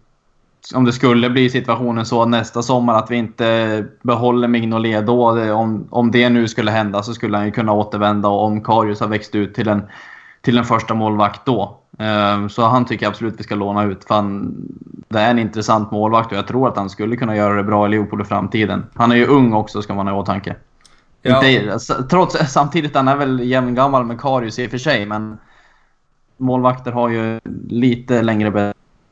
[0.74, 5.86] om det skulle bli situationen så nästa sommar att vi inte behåller Mignolet då, om,
[5.90, 9.34] om det nu skulle hända så skulle han ju kunna återvända om Karius har växt
[9.34, 9.82] ut till en,
[10.40, 11.80] till en första målvakt då.
[11.98, 14.04] Ehm, så han tycker jag absolut vi ska låna ut.
[14.04, 14.54] För han,
[15.08, 17.86] det är en intressant målvakt och jag tror att han skulle kunna göra det bra
[17.86, 18.86] i Liverpool i framtiden.
[18.94, 20.56] Han är ju ung också ska man ha i åtanke.
[21.22, 21.46] Ja.
[21.46, 21.78] Inte,
[22.10, 25.38] trots, samtidigt, han är väl jämngammal med Karius i och för sig, men
[26.36, 28.50] målvakter har ju lite längre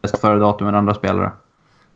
[0.02, 1.32] bäst före datum än andra spelare.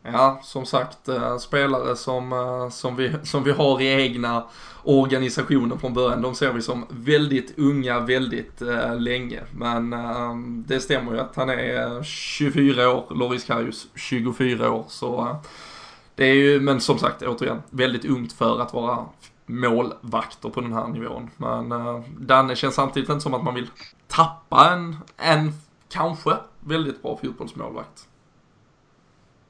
[0.03, 4.43] Ja, som sagt, eh, spelare som, eh, som, vi, som vi har i egna
[4.83, 9.41] organisationer från början, de ser vi som väldigt unga väldigt uh, länge.
[9.51, 14.85] Men ehm, det stämmer ju att han är 24 år, Loris Karius 24 år.
[14.87, 15.37] Så
[16.15, 19.05] det är ju, men som sagt, återigen, väldigt ungt för att vara
[19.45, 21.29] målvakter på den här nivån.
[21.37, 21.73] Men
[22.19, 23.69] Danne känns samtidigt inte som att man vill
[24.07, 25.53] tappa en, en
[25.89, 28.07] kanske väldigt bra fotbollsmålvakt.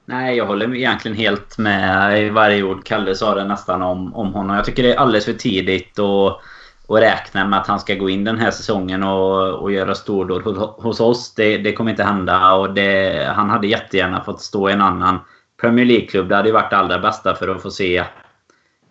[0.05, 4.33] Nej, jag håller egentligen helt med i varje ord Kalle sa det nästan om, om
[4.33, 4.55] honom.
[4.55, 6.39] Jag tycker det är alldeles för tidigt att,
[6.87, 10.57] att räkna med att han ska gå in den här säsongen och, och göra stordåd
[10.57, 11.33] hos oss.
[11.35, 15.19] Det, det kommer inte hända och det, han hade jättegärna fått stå i en annan
[15.61, 16.29] Premier League-klubb.
[16.29, 18.03] Det hade ju varit det allra bästa för att få se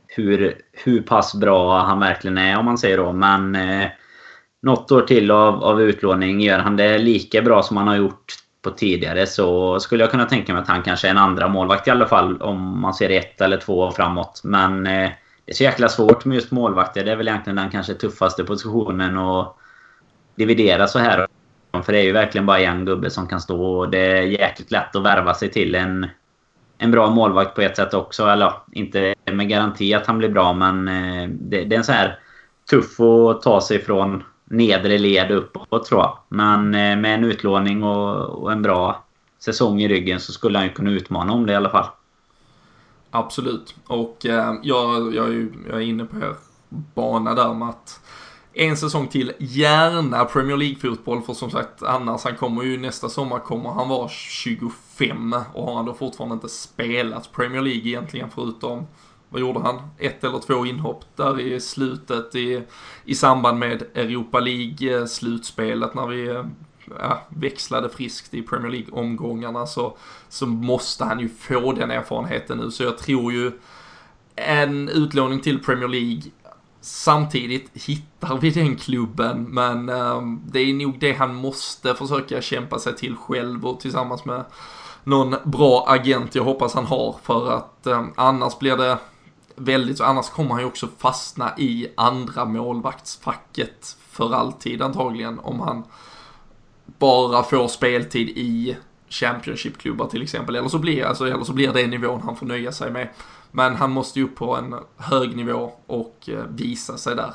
[0.07, 3.13] hur, hur pass bra han verkligen är om man säger då.
[3.13, 3.87] Men eh,
[4.63, 8.35] något år till av, av utlåning, gör han det lika bra som han har gjort
[8.63, 11.89] på tidigare så skulle jag kunna tänka mig att han kanske är en andra målvakt
[11.89, 14.41] i alla fall om man ser ett eller två framåt.
[14.45, 15.11] Men eh,
[15.45, 17.05] det är så jäkla svårt med just målvakter.
[17.05, 19.57] Det är väl egentligen den kanske tuffaste positionen att
[20.35, 21.27] dividera så här.
[21.85, 24.71] För det är ju verkligen bara en gubbe som kan stå och det är jäkligt
[24.71, 26.07] lätt att värva sig till en,
[26.79, 28.27] en bra målvakt på ett sätt också.
[28.27, 31.93] Eller inte med garanti att han blir bra men eh, det, det är en så
[31.93, 32.19] här
[32.71, 34.23] tuff att ta sig från
[34.53, 36.19] nedre led uppåt tror jag.
[36.29, 39.05] Men eh, med en utlåning och, och, en bra
[39.39, 41.87] säsong i ryggen så skulle han ju kunna utmana om det i alla fall.
[43.11, 43.75] Absolut.
[43.87, 46.35] Och eh, jag, jag, är ju, jag är inne på er
[46.69, 48.01] bana där med att
[48.55, 53.39] en säsong till, gärna Premier League-fotboll för som sagt annars han kommer ju nästa sommar
[53.39, 58.87] kommer han vara 25 och har han då fortfarande inte spelat Premier League egentligen förutom
[59.33, 59.81] vad gjorde han?
[59.99, 62.63] Ett eller två inhopp där i slutet i,
[63.05, 66.45] i samband med Europa League-slutspelet när vi eh,
[66.99, 69.97] ja, växlade friskt i Premier League-omgångarna så,
[70.29, 72.71] så måste han ju få den erfarenheten nu.
[72.71, 73.53] Så jag tror ju
[74.37, 76.23] en utlåning till Premier League
[76.85, 82.79] Samtidigt hittar vi den klubben, men ehm, det är nog det han måste försöka kämpa
[82.79, 84.45] sig till själv och tillsammans med
[85.05, 88.99] någon bra agent jag hoppas han har för att eh, annars blir det
[89.57, 95.85] väldigt, annars kommer han ju också fastna i andra målvaktsfacket för alltid antagligen om han
[96.99, 98.77] bara får speltid i
[99.09, 100.57] Championship-klubbar till exempel.
[100.57, 103.09] Eller så, blir, alltså, eller så blir det nivån han får nöja sig med.
[103.51, 107.35] Men han måste ju upp på en hög nivå och eh, visa sig där.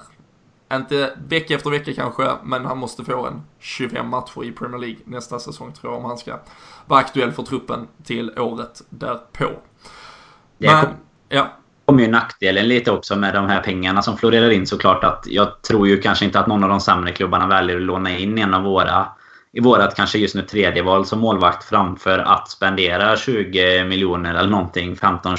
[0.73, 4.99] Inte vecka efter vecka kanske, men han måste få en 25 matcher i Premier League
[5.03, 6.39] nästa säsong tror jag om han ska
[6.85, 9.49] vara aktuell för truppen till året därpå.
[10.57, 10.85] Men,
[11.29, 11.57] ja
[11.87, 15.03] kommer ju nackdelen lite också med de här pengarna som florerar in såklart.
[15.03, 18.17] att Jag tror ju kanske inte att någon av de sämre klubbarna väljer att låna
[18.17, 19.07] in en av våra
[19.53, 24.49] i vårat kanske just nu tredje val som målvakt framför att spendera 20 miljoner eller
[24.49, 25.37] någonting, 15,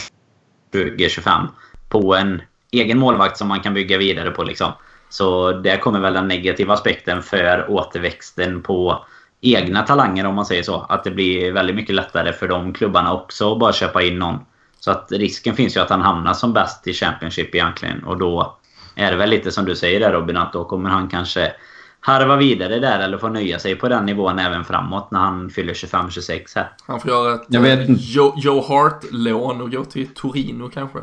[0.72, 1.46] 20, 25
[1.88, 2.42] på en
[2.72, 4.72] egen målvakt som man kan bygga vidare på liksom.
[5.08, 9.04] Så där kommer väl den negativa aspekten för återväxten på
[9.40, 10.86] egna talanger om man säger så.
[10.88, 14.38] Att det blir väldigt mycket lättare för de klubbarna också att bara köpa in någon.
[14.80, 18.04] Så att risken finns ju att han hamnar som bäst i Championship egentligen.
[18.04, 18.56] Och då
[18.94, 21.52] är det väl lite som du säger där Robin, att då kommer han kanske
[22.00, 25.74] harva vidare där eller få nöja sig på den nivån även framåt när han fyller
[25.74, 26.70] 25-26 här.
[26.86, 30.98] Han får göra ett Jag vet eh, Joe, Joe Hart-lån och gå till Torino kanske.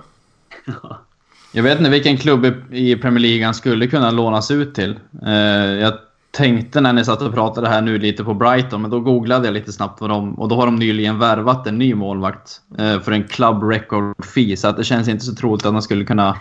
[1.52, 5.00] Jag vet inte vilken klubb i Premier League han skulle kunna lånas ut till.
[5.26, 5.94] Eh, jag
[6.36, 9.54] tänkte när ni satt och pratade här nu lite på Brighton, men då googlade jag
[9.54, 10.34] lite snabbt vad de...
[10.40, 14.58] Och då har de nyligen värvat en ny målvakt eh, för en club record fee.
[14.58, 16.38] Så att det känns inte så troligt att han skulle kunna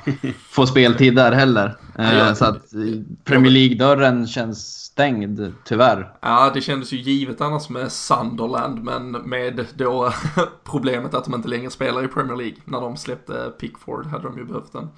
[0.51, 1.77] få speltid där heller.
[1.99, 2.35] Eh, Ja.
[2.35, 2.81] Så att eh,
[3.25, 6.13] Premier League-dörren känns stängd, tyvärr.
[6.21, 10.13] Ja, det kändes ju givet annars med Sunderland, men med då
[10.65, 12.57] problemet att de inte längre spelar i Premier League.
[12.65, 14.89] När de släppte Pickford hade de ju behövt en,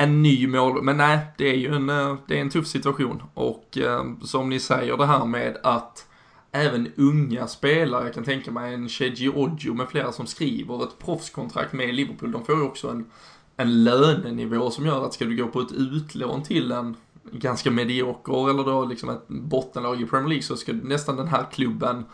[0.00, 0.82] en ny mål.
[0.82, 3.22] Men nej, det är ju en, eh, det är en tuff situation.
[3.34, 6.06] Och eh, som ni säger det här med att
[6.52, 10.98] även unga spelare, jag kan tänka mig en Sheji Odjo med flera som skriver ett
[10.98, 13.10] proffskontrakt med Liverpool, de får ju också en,
[13.56, 16.96] en lönenivå som gör att ska du gå på ett utlån till en
[17.32, 21.46] ganska medioker eller då liksom ett bottenlag i Premier League så ska nästan den här
[21.52, 22.04] klubben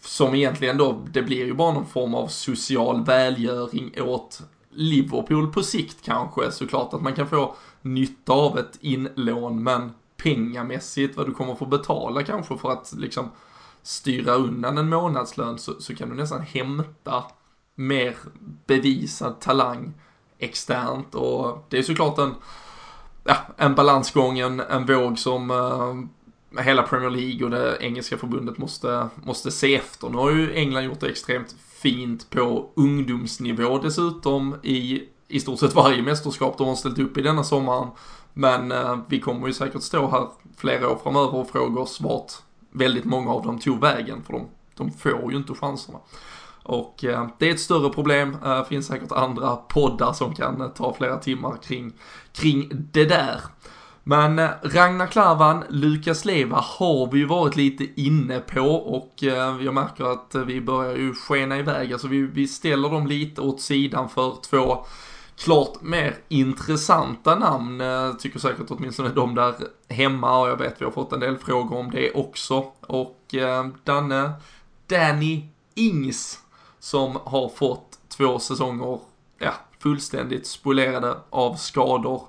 [0.00, 5.62] som egentligen då, det blir ju bara någon form av social välgöring åt Liverpool på
[5.62, 6.50] sikt kanske.
[6.50, 11.66] Såklart att man kan få nytta av ett inlån men pengamässigt vad du kommer få
[11.66, 13.30] betala kanske för att liksom
[13.82, 17.24] styra undan en månadslön så, så kan du nästan hämta
[17.74, 18.16] mer
[18.66, 19.94] bevisad talang
[20.38, 22.34] externt och det är såklart en
[23.24, 28.58] ja, en balansgång, en, en våg som eh, hela Premier League och det engelska förbundet
[28.58, 30.08] måste, måste se efter.
[30.08, 35.74] Nu har ju England gjort det extremt fint på ungdomsnivå dessutom i i stort sett
[35.74, 37.88] varje mästerskap de har ställt upp i denna sommaren.
[38.32, 42.32] Men eh, vi kommer ju säkert stå här flera år framöver och fråga oss vart
[42.70, 45.98] väldigt många av dem tog vägen för de, de får ju inte chanserna.
[46.62, 50.68] Och eh, det är ett större problem, eh, finns säkert andra poddar som kan eh,
[50.68, 51.92] ta flera timmar kring,
[52.32, 53.40] kring det där.
[54.04, 59.62] Men eh, Ragnar Klavan, Lukas Leva har vi ju varit lite inne på och eh,
[59.62, 61.92] jag märker att eh, vi börjar ju skena iväg.
[61.92, 64.84] Alltså vi, vi ställer dem lite åt sidan för två
[65.36, 67.82] klart mer intressanta namn,
[68.18, 69.54] tycker säkert åtminstone de där
[69.88, 72.64] hemma och jag vet vi har fått en del frågor om det också.
[72.80, 73.34] Och
[73.84, 74.32] Danne,
[74.86, 75.44] Danny
[75.74, 76.38] Ings
[76.78, 78.98] som har fått två säsonger,
[79.38, 82.22] ja, fullständigt spolerade av skador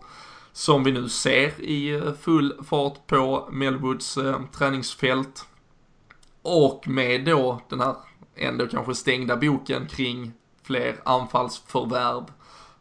[0.53, 5.45] som vi nu ser i eh, full fart på Melwoods eh, träningsfält.
[6.41, 7.95] Och med då den här
[8.35, 10.31] ändå kanske stängda boken kring
[10.63, 12.23] fler anfallsförvärv.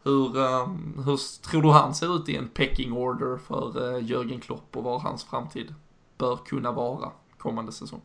[0.02, 0.68] Hur, eh,
[1.04, 4.84] hur tror du han ser ut i en pecking order för eh, Jörgen Klopp och
[4.84, 5.74] var hans framtid
[6.18, 8.02] bör kunna vara kommande säsong?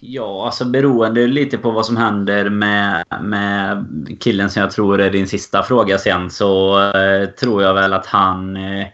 [0.00, 3.86] Ja, alltså beroende lite på vad som händer med, med
[4.20, 8.06] killen som jag tror är din sista fråga sen så eh, tror jag väl att
[8.06, 8.86] han eh,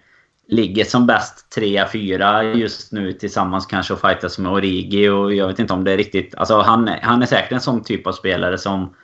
[0.48, 5.58] ligger som bäst 3-4 just nu tillsammans kanske och fightas med Origi och jag vet
[5.58, 6.34] inte om det är riktigt...
[6.34, 8.94] Alltså han, han är säkert en sån typ av spelare som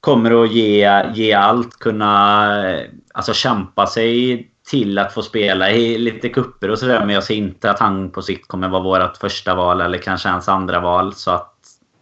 [0.00, 5.98] kommer att ge, ge allt, kunna eh, alltså kämpa sig till att få spela i
[5.98, 7.00] lite kupper och sådär.
[7.00, 10.28] Men jag ser inte att han på sikt kommer vara vårt första val eller kanske
[10.28, 11.14] hans andra val.
[11.14, 11.54] Så att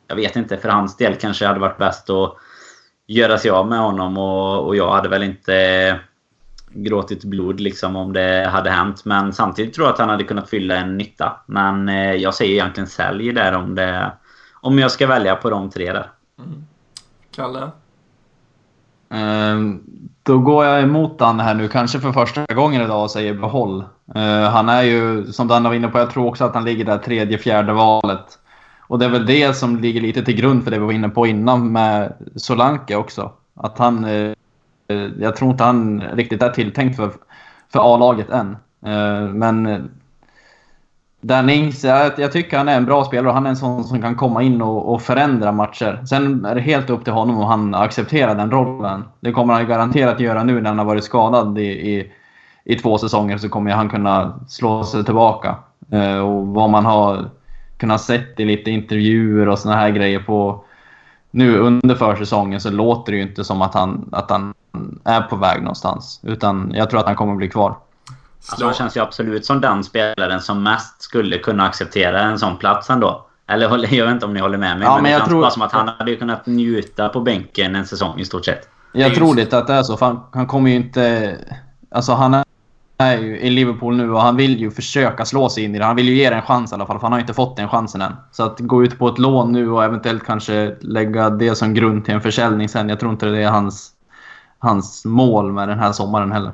[0.09, 0.57] jag vet inte.
[0.57, 2.37] För hans del kanske det hade varit bäst att
[3.07, 4.19] göra sig av med honom.
[4.19, 6.01] Och, och jag hade väl inte
[6.71, 9.05] gråtit blod liksom om det hade hänt.
[9.05, 11.41] Men samtidigt tror jag att han hade kunnat fylla en nytta.
[11.47, 14.13] Men eh, jag säger egentligen sälj där om det...
[14.61, 16.11] Om jag ska välja på de tre där.
[16.39, 16.67] Mm.
[17.35, 17.71] Kalle?
[19.15, 19.81] Ehm,
[20.23, 23.85] då går jag emot Danne här nu, kanske för första gången idag och säger behåll.
[24.15, 26.85] Ehm, han är ju, som Dan var inne på, jag tror också att han ligger
[26.85, 28.39] där tredje, fjärde valet.
[28.81, 31.09] Och det är väl det som ligger lite till grund för det vi var inne
[31.09, 33.33] på innan med Solanke också.
[33.55, 34.05] Att han...
[34.05, 34.33] Eh,
[35.19, 37.11] jag tror inte han riktigt är tilltänkt för,
[37.73, 38.57] för A-laget än.
[38.87, 39.91] Ehm, men
[41.27, 43.85] Dan Ings, jag, jag tycker han är en bra spelare och han är en sån
[43.85, 46.03] som kan komma in och, och förändra matcher.
[46.09, 49.05] Sen är det helt upp till honom om han accepterar den rollen.
[49.21, 52.13] Det kommer han garanterat göra nu när han har varit skadad i, i,
[52.65, 55.57] i två säsonger så kommer han kunna slå sig tillbaka.
[55.91, 57.31] Eh, och vad man har
[57.77, 60.65] kunnat sett i lite intervjuer och såna här grejer på
[61.31, 64.55] nu under försäsongen så låter det ju inte som att han, att han
[65.05, 66.21] är på väg någonstans.
[66.23, 67.77] Utan jag tror att han kommer bli kvar.
[68.49, 72.57] Alltså han känns ju absolut som den spelaren som mest skulle kunna acceptera en sån
[72.57, 73.27] plats ändå.
[73.49, 74.87] Eller jag vet inte om ni håller med mig.
[74.87, 77.21] Ja, men, men det jag känns tror- bara som att han hade kunnat njuta på
[77.21, 78.69] bänken en säsong i stort sett.
[78.93, 79.97] Jag Det tror lite att det är så.
[79.97, 81.37] För han, han kommer ju inte...
[81.91, 82.45] Alltså han är,
[82.99, 85.85] är ju i Liverpool nu och han vill ju försöka slå sig in i det.
[85.85, 87.57] Han vill ju ge det en chans i alla fall, för han har inte fått
[87.57, 88.13] den chansen än.
[88.33, 92.05] Så att gå ut på ett lån nu och eventuellt kanske lägga det som grund
[92.05, 92.89] till en försäljning sen.
[92.89, 93.91] Jag tror inte det är hans,
[94.59, 96.53] hans mål med den här sommaren heller.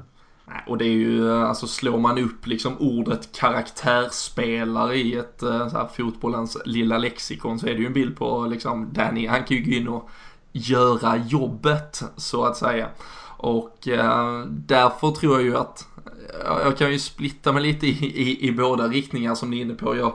[0.67, 5.69] Och det är ju, eh, alltså slår man upp liksom ordet karaktärsspelare i ett eh,
[5.69, 9.45] så här, fotbollens lilla lexikon så är det ju en bild på liksom Danny, han
[9.45, 10.11] kan ju gå in och
[10.53, 12.89] göra jobbet så att säga.
[13.37, 15.89] Och eh, därför tror jag ju att,
[16.45, 19.63] eh, jag kan ju splitta mig lite i, i, i båda riktningar som ni är
[19.63, 19.97] inne på.
[19.97, 20.13] Jag,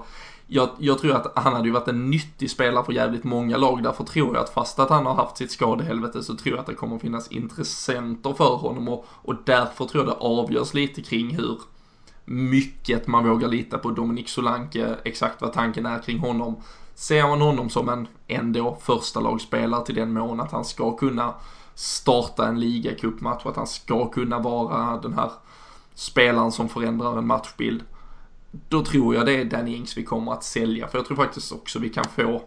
[0.48, 3.84] jag, jag, tror att han hade ju varit en nyttig spelare för jävligt många lag.
[3.84, 6.66] Därför tror jag att fast att han har haft sitt skadehelvete så tror jag att
[6.66, 8.88] det kommer finnas intressenter för honom.
[8.88, 11.60] Och, och därför tror jag det avgörs lite kring hur
[12.26, 16.56] mycket man vågar lita på Dominik Solanke, exakt vad tanken är kring honom.
[16.96, 21.34] Ser man honom som en ändå första lagspelare till den mån att han ska kunna
[21.76, 25.32] starta en ligacupmatch, och att han ska kunna vara den här
[25.94, 27.84] spelaren som förändrar en matchbild.
[28.70, 31.52] Då tror jag det är Danny Ings vi kommer att sälja, för jag tror faktiskt
[31.52, 32.42] också vi kan få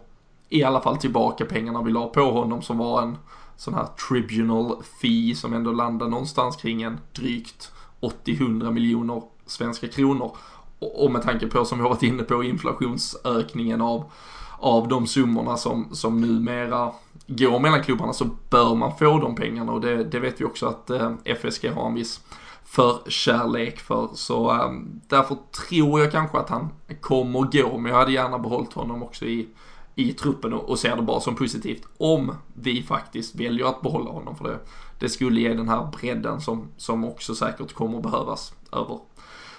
[0.49, 3.17] i alla fall tillbaka pengarna vi la på honom som var en
[3.55, 10.35] sån här tribunal fee som ändå landar någonstans kring en drygt 80-100 miljoner svenska kronor.
[10.79, 14.11] Och med tanke på, som vi har varit inne på, inflationsökningen av,
[14.59, 16.91] av de summorna som, som numera
[17.27, 20.65] går mellan klubbarna så bör man få de pengarna och det, det vet vi också
[20.65, 22.21] att eh, FSG har en viss
[22.69, 24.09] för kärlek för.
[24.13, 26.69] Så um, därför tror jag kanske att han
[27.01, 29.47] kommer gå, men jag hade gärna behållit honom också i,
[29.95, 34.11] i truppen och, och ser det bara som positivt om vi faktiskt väljer att behålla
[34.11, 34.59] honom för det,
[34.99, 38.99] det skulle ge den här bredden som, som också säkert kommer behövas över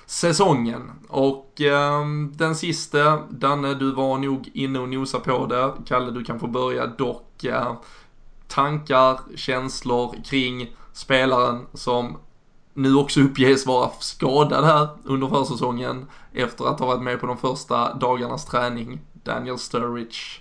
[0.07, 0.91] säsongen.
[1.09, 5.73] Och eh, den sista, Danne, du var nog inne och nosade på det.
[5.87, 7.45] Kalle, du kan få börja dock.
[7.45, 7.73] Eh,
[8.49, 12.17] tankar, känslor kring spelaren som
[12.83, 17.37] nu också uppges vara skadad här under försäsongen efter att ha varit med på de
[17.37, 19.01] första dagarnas träning.
[19.13, 20.41] Daniel Sturridge.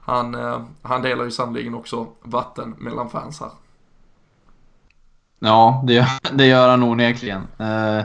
[0.00, 3.50] Han, eh, han delar ju sannerligen också vatten mellan fans här.
[5.38, 7.42] Ja, det, det gör han onekligen.
[7.58, 8.04] Eh,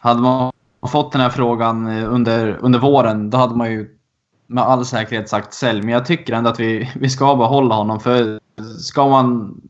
[0.00, 0.52] hade man
[0.86, 3.98] fått den här frågan eh, under, under våren, då hade man ju
[4.46, 5.82] med all säkerhet sagt sälj.
[5.82, 8.00] Men jag tycker ändå att vi, vi ska behålla honom.
[8.00, 8.40] För
[8.80, 9.60] ska man,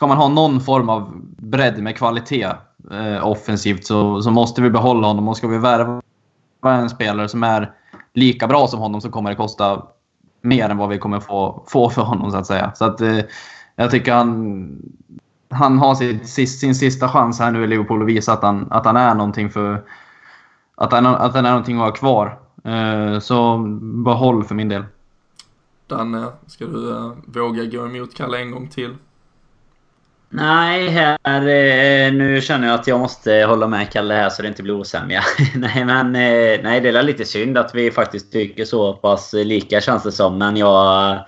[0.00, 2.52] ska man ha någon form av bredd med kvalitet
[2.90, 5.28] eh, offensivt så, så måste vi behålla honom.
[5.28, 6.00] Och ska vi värva
[6.62, 7.72] en spelare som är
[8.14, 9.82] lika bra som honom så kommer det kosta
[10.42, 12.72] mer än vad vi kommer få, få för honom så att säga.
[12.74, 13.18] Så att, eh,
[13.76, 14.78] jag tycker han,
[15.50, 18.84] han har sin, sin sista chans här nu i Liverpool att visa att han, att
[18.84, 19.84] han är någonting för...
[20.74, 22.38] Att han, att han är någonting att ha kvar.
[22.64, 23.58] Eh, så
[24.04, 24.84] behåll för min del.
[25.86, 28.96] Danne, ska du eh, våga gå emot Kalle en gång till?
[30.32, 34.48] Nej, här, eh, nu känner jag att jag måste hålla med Kalle här så det
[34.48, 35.22] inte blir osämja.
[35.54, 39.80] nej, men eh, nej, det är lite synd att vi faktiskt tycker så pass lika
[39.80, 40.38] känns det som.
[40.38, 41.18] Men jag,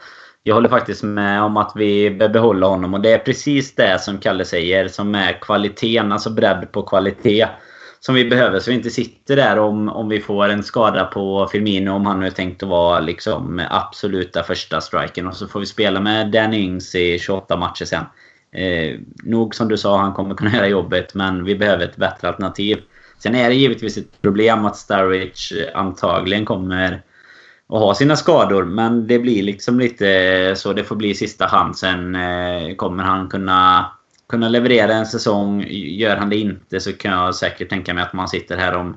[0.42, 2.94] jag håller faktiskt med om att vi bör behålla honom.
[2.94, 7.48] Och det är precis det som Kalle säger som är kvaliteten, alltså bredd på kvalitet.
[8.00, 11.48] Som vi behöver så vi inte sitter där om, om vi får en skada på
[11.52, 15.26] Firmino om han nu är tänkt att vara liksom absoluta första striken.
[15.26, 18.04] Och så får vi spela med Dan Ings i 28 matcher sen.
[18.52, 22.28] Eh, nog som du sa, han kommer kunna göra jobbet men vi behöver ett bättre
[22.28, 22.78] alternativ.
[23.18, 27.02] Sen är det givetvis ett problem att Starwich eh, antagligen kommer
[27.68, 28.64] att ha sina skador.
[28.64, 30.72] Men det blir liksom lite eh, så.
[30.72, 31.76] Det får bli sista hand.
[31.76, 33.86] Sen eh, kommer han kunna,
[34.28, 35.64] kunna leverera en säsong.
[35.70, 38.96] Gör han det inte så kan jag säkert tänka mig att man sitter här om,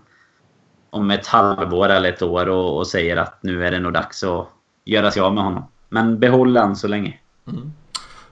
[0.89, 4.23] om ett halvår eller ett år och, och säger att nu är det nog dags
[4.23, 4.47] att
[4.85, 5.63] göra sig av med honom.
[5.89, 7.19] Men behåll han så länge.
[7.47, 7.71] Mm.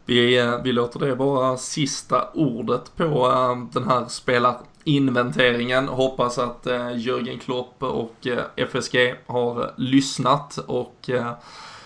[0.05, 5.87] Vi, eh, vi låter det vara sista ordet på eh, den här spelarinventeringen.
[5.87, 11.09] Hoppas att eh, Jörgen Klopp och FSG har lyssnat och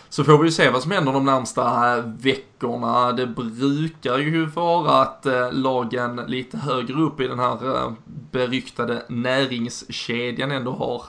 [0.10, 3.12] så får vi ju se vad som händer de närmsta veckorna.
[3.12, 7.94] Det brukar ju vara att lagen lite högre upp i den här
[8.32, 11.04] beryktade näringskedjan ändå har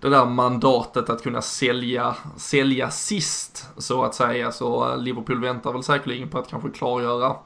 [0.00, 4.52] det där mandatet att kunna sälja, sälja sist så att säga.
[4.52, 7.36] Så Liverpool väntar väl säkerligen på att kanske klargöra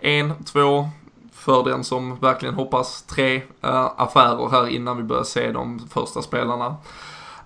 [0.00, 0.88] en, två,
[1.32, 6.22] för den som verkligen hoppas tre äh, affärer här innan vi börjar se de första
[6.22, 6.76] spelarna.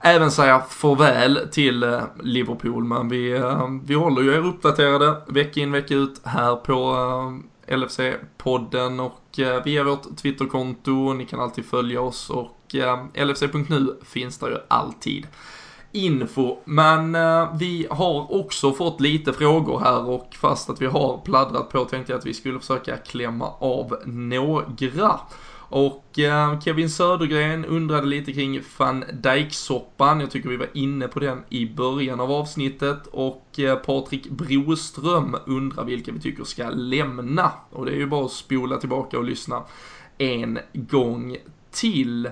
[0.00, 5.60] Även säga farväl till äh, Liverpool, men vi, äh, vi håller ju er uppdaterade vecka
[5.60, 6.94] in vecka ut här på
[7.66, 11.12] LFC-podden och via vårt Twitterkonto.
[11.12, 15.26] Ni kan alltid följa oss och och eh, LFC.nu finns där ju alltid
[15.92, 16.56] info.
[16.64, 21.70] Men eh, vi har också fått lite frågor här och fast att vi har pladdrat
[21.70, 25.20] på tänkte jag att vi skulle försöka klämma av några.
[25.70, 30.20] Och eh, Kevin Södergren undrade lite kring van Dijk-soppan.
[30.20, 33.06] Jag tycker vi var inne på den i början av avsnittet.
[33.06, 37.52] Och Patrik Broström undrar vilka vi tycker ska lämna.
[37.70, 39.62] Och det är ju bara att spola tillbaka och lyssna
[40.18, 41.36] en gång
[41.70, 42.30] till.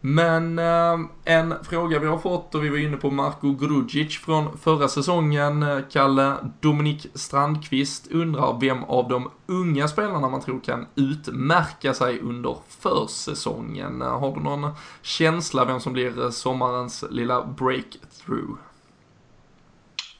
[0.00, 4.58] Men eh, en fråga vi har fått och vi var inne på Marko Grudzic från
[4.58, 5.62] förra säsongen.
[5.62, 12.20] Eh, Kalle Dominik Strandqvist undrar vem av de unga spelarna man tror kan utmärka sig
[12.20, 14.02] under försäsongen.
[14.02, 14.70] Eh, har du någon
[15.02, 18.58] känsla vem som blir eh, sommarens lilla breakthrough?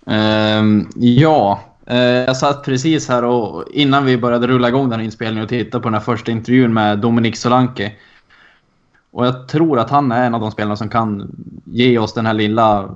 [0.04, 1.60] Um, ja,
[2.26, 5.82] jag satt precis här och innan vi började rulla igång den här inspelningen och tittade
[5.82, 7.92] på den här första intervjun med Dominik Solanke.
[9.10, 11.30] Och jag tror att han är en av de spelarna som kan
[11.64, 12.94] ge oss den här lilla...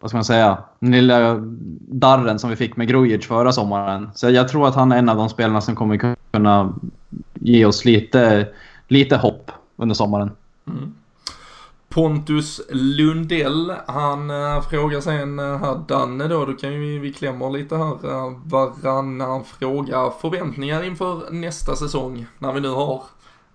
[0.00, 0.58] Vad ska man säga?
[0.78, 1.34] Den lilla
[1.80, 4.10] darren som vi fick med Grujic förra sommaren.
[4.14, 6.74] Så jag tror att han är en av de spelarna som kommer kunna
[7.34, 8.48] ge oss lite,
[8.88, 10.30] lite hopp under sommaren.
[10.66, 10.94] Mm.
[11.88, 17.12] Pontus Lundell, han äh, frågar sen äh, här, Danne då, då kan ju vi, vi
[17.12, 20.10] klämmer lite här äh, varannan fråga.
[20.20, 23.02] Förväntningar inför nästa säsong när vi nu har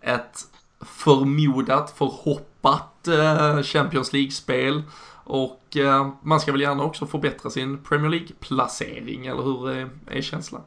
[0.01, 0.39] ett
[0.85, 4.83] förmodat, förhoppat eh, Champions League-spel.
[5.23, 10.21] Och eh, man ska väl gärna också förbättra sin Premier League-placering, eller hur eh, är,
[10.21, 10.61] känslan?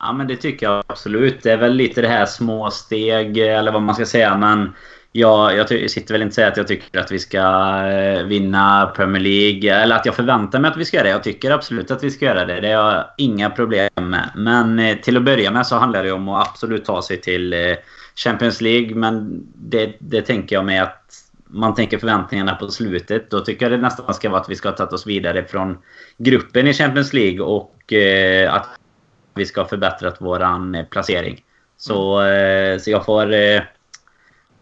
[0.00, 1.42] Ja men det tycker jag absolut.
[1.42, 4.36] Det är väl lite det här små steg eller vad man ska säga.
[4.36, 4.74] Men
[5.12, 7.82] jag, jag sitter väl inte och säger att jag tycker att vi ska
[8.24, 9.82] vinna Premier League.
[9.82, 11.10] Eller att jag förväntar mig att vi ska göra det.
[11.10, 12.60] Jag tycker absolut att vi ska göra det.
[12.60, 14.30] Det har jag inga problem med.
[14.36, 17.76] Men till att börja med så handlar det om att absolut ta sig till
[18.18, 18.94] Champions League.
[18.94, 21.14] Men det, det tänker jag mig att
[21.46, 23.30] man tänker förväntningarna på slutet.
[23.30, 25.78] Då tycker jag det nästan ska vara att vi ska ha tagit oss vidare från
[26.16, 28.66] gruppen i Champions League och eh, att
[29.34, 31.44] vi ska ha förbättrat våran eh, placering.
[31.76, 33.32] Så, eh, så jag får...
[33.32, 33.62] Eh,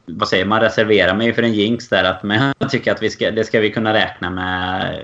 [0.09, 0.61] vad säger man?
[0.61, 2.05] Reservera mig för en jinx där.
[2.05, 5.01] Att, men jag tycker att vi ska, det ska vi kunna räkna med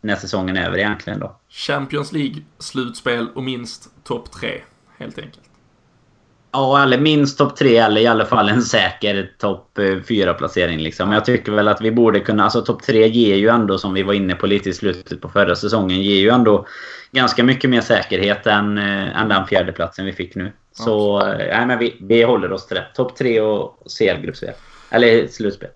[0.00, 1.36] när säsongen är över egentligen då.
[1.48, 4.60] Champions League, slutspel och minst topp tre,
[4.98, 5.49] helt enkelt.
[6.52, 10.78] Ja, eller minst topp tre eller i alla fall en säker topp eh, fyra placering
[10.78, 11.08] liksom.
[11.08, 12.44] Men jag tycker väl att vi borde kunna...
[12.44, 15.28] Alltså topp tre ger ju ändå, som vi var inne på lite i slutet på
[15.28, 16.66] förra säsongen, ger ju ändå
[17.12, 20.52] ganska mycket mer säkerhet än, äh, än den fjärdeplatsen vi fick nu.
[20.72, 22.86] Så, äh, nej men vi, vi håller oss till det.
[22.94, 24.54] Topp tre och CL-gruppspel.
[24.90, 25.70] Eller slutspel.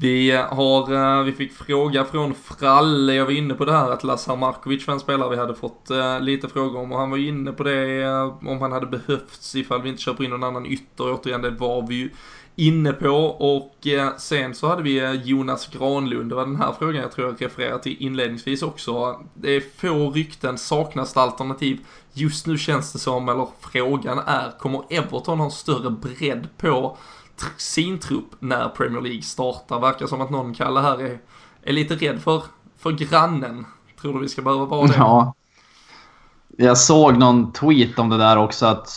[0.00, 3.90] Vi eh, har, eh, vi fick fråga från Fralle, jag var inne på det här
[3.90, 7.10] att Lazar Markovic var en spelare vi hade fått eh, lite frågor om och han
[7.10, 8.06] var inne på det
[8.44, 11.12] om han hade behövts ifall vi inte köper in någon annan ytter.
[11.12, 12.10] Återigen, det var vi ju
[12.56, 13.86] inne på och
[14.18, 17.82] sen så hade vi Jonas Granlund, det var den här frågan jag tror jag refererade
[17.82, 19.20] till inledningsvis också.
[19.34, 21.78] Det är få rykten, saknas det alternativ.
[22.12, 26.96] Just nu känns det som, eller frågan är, kommer Everton ha en större bredd på
[27.56, 29.80] sin trupp när Premier League startar.
[29.80, 31.18] Verkar som att någon, Kalle, här är,
[31.62, 32.42] är lite rädd för,
[32.78, 33.66] för grannen.
[34.00, 34.94] Tror du vi ska behöva vara det?
[34.96, 35.34] Ja.
[36.56, 38.66] Jag såg någon tweet om det där också.
[38.66, 38.88] att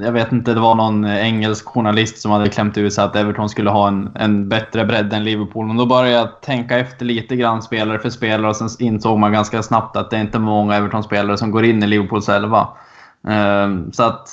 [0.00, 3.48] Jag vet inte, det var någon engelsk journalist som hade klämt ut sig att Everton
[3.48, 5.66] skulle ha en, en bättre bredd än Liverpool.
[5.66, 9.32] Men då började jag tänka efter lite grann spelare för spelare och sen insåg man
[9.32, 12.68] ganska snabbt att det är inte många Everton-spelare som går in i Liverpools elva.
[13.28, 14.28] Ehm, så att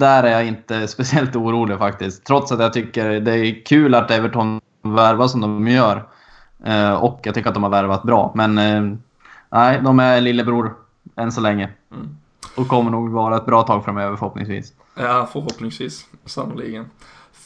[0.00, 2.24] där är jag inte speciellt orolig faktiskt.
[2.24, 6.08] Trots att jag tycker det är kul att Everton värvar som de gör.
[6.64, 8.32] Eh, och jag tycker att de har värvat bra.
[8.34, 8.98] Men eh,
[9.50, 10.74] nej, de är lillebror
[11.16, 11.70] än så länge.
[11.92, 12.16] Mm.
[12.56, 14.72] Och kommer nog vara ett bra tag framöver förhoppningsvis.
[14.94, 16.06] Ja, förhoppningsvis.
[16.24, 16.90] Sannoliken.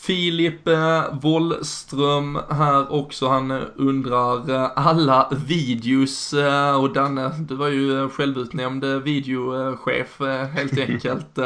[0.06, 6.34] Filip eh, Wollström här också, han eh, undrar eh, alla videos
[6.78, 10.20] och Danne, du var ju självutnämnd videochef
[10.52, 11.38] helt enkelt.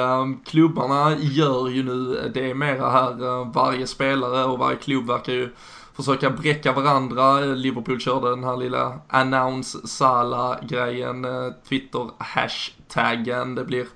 [0.44, 5.48] Klubbarna gör ju nu det mera här, varje spelare och varje klubb verkar ju
[5.96, 7.40] försöka bräcka varandra.
[7.40, 11.26] Liverpool körde den här lilla announce sala grejen,
[11.68, 13.86] Twitter-hashtaggen, det blir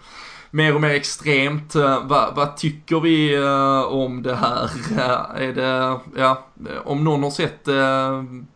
[0.55, 1.74] mer och mer extremt.
[1.74, 4.70] Eh, vad, vad tycker vi eh, om det här?
[4.98, 6.46] Eh, är det, ja,
[6.84, 7.64] om någon har sett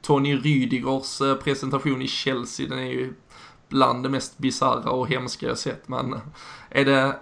[0.03, 3.12] Tony Rydigers presentation i Chelsea, den är ju
[3.68, 5.88] bland det mest bizarra och hemska jag sett.
[5.88, 6.20] Men
[6.70, 7.16] är det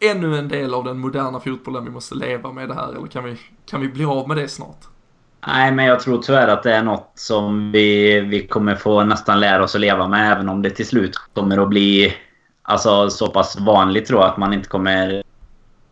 [0.00, 3.24] ännu en del av den moderna fotbollen vi måste leva med det här eller kan
[3.24, 3.36] vi,
[3.70, 4.84] kan vi bli av med det snart?
[5.46, 9.40] Nej, men jag tror tyvärr att det är något som vi, vi kommer få nästan
[9.40, 12.14] lära oss att leva med även om det till slut kommer att bli
[12.66, 15.22] alltså, så pass vanligt tror jag att man inte kommer...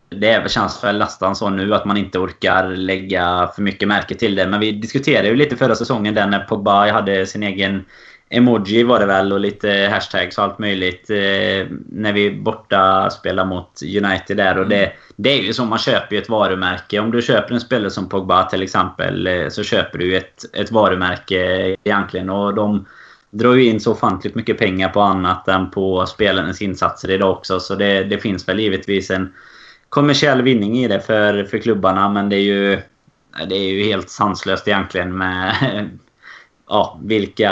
[0.08, 4.34] Det känns väl nästan så nu att man inte orkar lägga för mycket märke till
[4.34, 4.46] det.
[4.46, 7.84] Men vi diskuterade ju lite förra säsongen där när Pogba hade sin egen
[8.30, 11.10] emoji var det väl och lite hashtags och allt möjligt.
[11.10, 14.58] Eh, när vi borta spelar mot United där.
[14.58, 16.98] Och det, det är ju så, man köper ett varumärke.
[16.98, 20.72] Om du köper en spelare som Pogba till exempel eh, så köper du ett, ett
[20.72, 21.36] varumärke
[21.84, 22.30] egentligen.
[22.30, 22.86] Och de
[23.34, 27.60] drar ju in så ofantligt mycket pengar på annat än på spelarens insatser idag också.
[27.60, 29.32] Så det, det finns väl givetvis en
[29.88, 32.08] kommersiell vinning i det för, för klubbarna.
[32.08, 32.80] Men det är ju,
[33.48, 35.54] det är ju helt sanslöst egentligen med
[36.68, 37.50] ja, vilka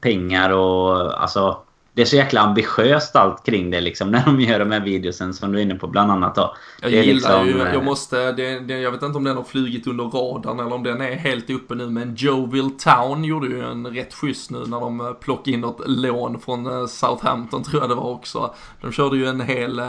[0.00, 1.58] pengar och alltså
[1.94, 5.34] det är så jäkla ambitiöst allt kring det liksom när de gör de här videosen
[5.34, 6.56] som du är inne på bland annat då.
[6.80, 9.44] Jag gillar liksom, ju, eh, jag måste, det, det, jag vet inte om den har
[9.44, 13.64] flugit under radarn eller om den är helt uppe nu men Joville Town gjorde ju
[13.64, 17.82] en rätt schysst nu när de eh, plockade in något lån från eh, Southampton tror
[17.82, 18.54] jag det var också.
[18.80, 19.80] De körde ju en hel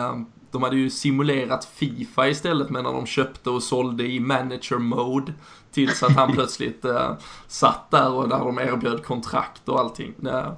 [0.53, 5.33] de hade ju simulerat Fifa istället men när de köpte och sålde i manager mode.
[5.71, 7.13] Tills att han plötsligt eh,
[7.47, 10.13] satt där och där de erbjöd kontrakt och allting.
[10.25, 10.51] Eh,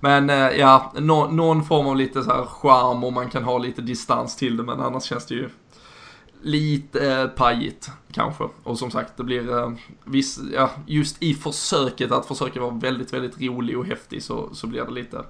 [0.00, 3.58] men eh, ja, no, någon form av lite så här charm och man kan ha
[3.58, 5.50] lite distans till det men annars känns det ju
[6.42, 8.44] lite eh, pajigt kanske.
[8.62, 9.72] Och som sagt, det blir eh,
[10.04, 14.66] viss, ja, just i försöket att försöka vara väldigt, väldigt rolig och häftig så, så
[14.66, 15.24] blir det lite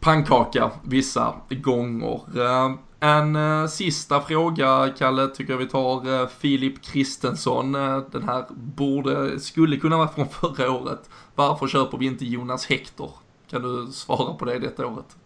[0.00, 2.20] pannkaka vissa gånger.
[2.36, 7.74] Eh, en uh, sista fråga, Kalle, tycker jag vi tar uh, Filip Kristensson.
[7.74, 11.10] Uh, den här borde, skulle kunna vara från förra året.
[11.34, 13.10] Varför köper vi inte Jonas Hector?
[13.50, 15.16] Kan du svara på det detta året?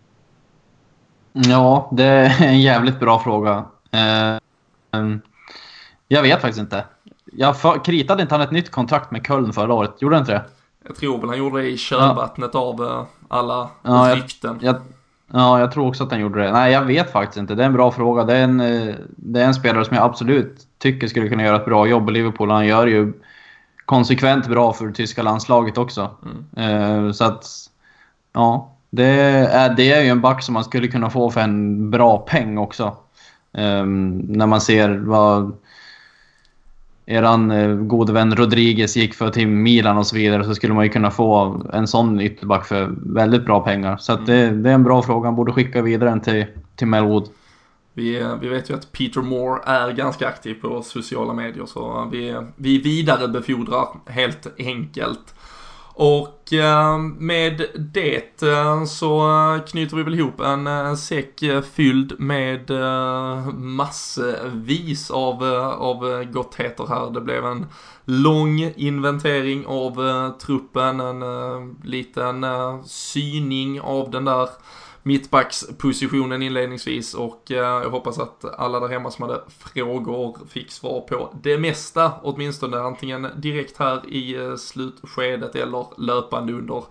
[1.32, 3.64] Ja, det är en jävligt bra fråga.
[4.92, 5.20] Um,
[6.08, 6.84] jag vet faktiskt inte.
[7.32, 10.02] Jag för, kritade inte han ett nytt kontrakt med Köln förra året?
[10.02, 10.44] Gjorde han inte det?
[10.86, 12.60] Jag tror väl han gjorde det i kölvattnet ja.
[12.60, 14.58] av alla ja, rykten.
[14.62, 14.82] Jag, jag,
[15.32, 16.52] Ja, jag tror också att han gjorde det.
[16.52, 17.54] Nej, jag vet faktiskt inte.
[17.54, 18.24] Det är en bra fråga.
[18.24, 21.56] Det är en, eh, det är en spelare som jag absolut tycker skulle kunna göra
[21.56, 22.50] ett bra jobb i Liverpool.
[22.50, 23.12] Han gör ju
[23.84, 26.10] konsekvent bra för det tyska landslaget också.
[26.56, 27.04] Mm.
[27.06, 27.46] Uh, så att,
[28.32, 28.70] ja.
[28.92, 32.18] Det är, det är ju en back som man skulle kunna få för en bra
[32.18, 32.96] peng också.
[33.52, 35.52] Um, när man ser vad
[37.10, 40.84] eran eh, gode vän Rodriguez gick för till Milan och så vidare så skulle man
[40.84, 43.96] ju kunna få en sån ytterback för väldigt bra pengar.
[43.96, 44.24] Så mm.
[44.24, 45.26] det, det, är en bra fråga.
[45.26, 46.46] Han borde skicka vidare den till,
[46.76, 47.28] till Melwood.
[47.94, 52.36] Vi, vi vet ju att Peter Moore är ganska aktiv på sociala medier så vi,
[52.56, 55.34] vi vidarebefordrar helt enkelt.
[56.02, 59.28] Och eh, med det eh, så
[59.66, 61.40] knyter vi väl ihop en eh, säck
[61.74, 62.70] fylld med
[63.54, 65.44] massvis av,
[65.78, 67.10] av gottheter här.
[67.10, 67.66] Det blev en
[68.04, 69.94] lång inventering av
[70.38, 72.46] truppen, en liten
[72.84, 74.48] syning av den där
[75.02, 81.00] mittbackspositionen inledningsvis och eh, jag hoppas att alla där hemma som hade frågor fick svar
[81.00, 86.82] på det mesta åtminstone antingen direkt här i eh, slutskedet eller löpande under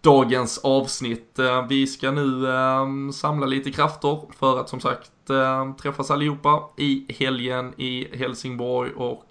[0.00, 1.38] dagens avsnitt.
[1.38, 6.62] Eh, vi ska nu ehm, samla lite krafter för att som sagt ehm, träffas allihopa
[6.76, 9.26] i helgen i Helsingborg och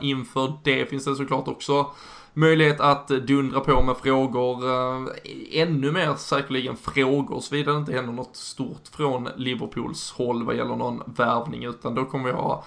[0.00, 1.86] inför det finns det såklart också
[2.34, 5.08] möjlighet att dundra på med frågor, eh,
[5.50, 10.76] ännu mer säkerligen frågor såvida det inte händer något stort från Liverpools håll vad gäller
[10.76, 12.64] någon värvning utan då kommer vi ha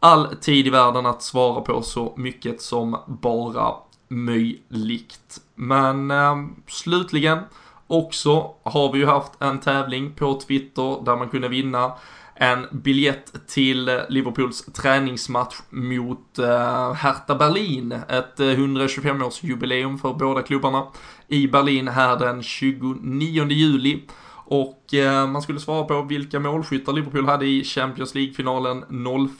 [0.00, 3.74] all tid i världen att svara på så mycket som bara
[4.08, 5.40] möjligt.
[5.54, 7.38] Men eh, slutligen
[7.86, 11.92] också har vi ju haft en tävling på Twitter där man kunde vinna
[12.40, 17.92] en biljett till Liverpools träningsmatch mot eh, Hertha Berlin.
[17.92, 20.86] Ett eh, 125-årsjubileum för båda klubbarna
[21.28, 24.02] i Berlin här den 29 juli.
[24.50, 28.84] Och eh, man skulle svara på vilka målskyttar Liverpool hade i Champions League-finalen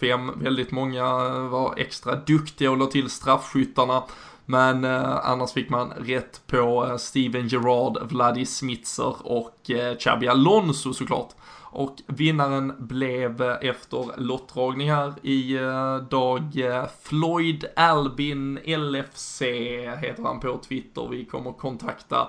[0.00, 0.30] 05.
[0.42, 4.02] Väldigt många eh, var extra duktiga och la till straffskyttarna.
[4.50, 10.28] Men eh, annars fick man rätt på eh, Steven Gerrard, Vladi Smitser och eh, Xabi
[10.28, 11.30] Alonso såklart.
[11.70, 19.42] Och vinnaren blev eh, efter lottdragning här i eh, dag eh, Floyd Albin LFC
[19.98, 21.08] heter han på Twitter.
[21.10, 22.28] Vi kommer kontakta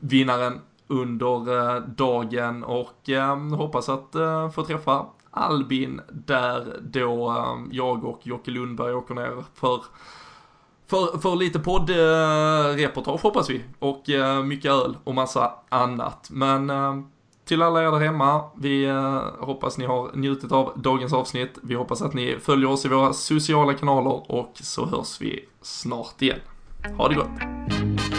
[0.00, 3.08] vinnaren under dagen och
[3.56, 4.12] hoppas att
[4.54, 7.34] få träffa Albin där då
[7.70, 9.80] jag och Jocke Lundberg åker ner för
[10.86, 14.04] för, för lite poddreportage hoppas vi och
[14.44, 16.28] mycket öl och massa annat.
[16.30, 16.70] Men
[17.46, 21.58] till alla er där hemma, vi eh, hoppas ni har njutit av dagens avsnitt.
[21.62, 26.22] Vi hoppas att ni följer oss i våra sociala kanaler och så hörs vi snart
[26.22, 26.38] igen.
[26.96, 28.15] Ha det gott!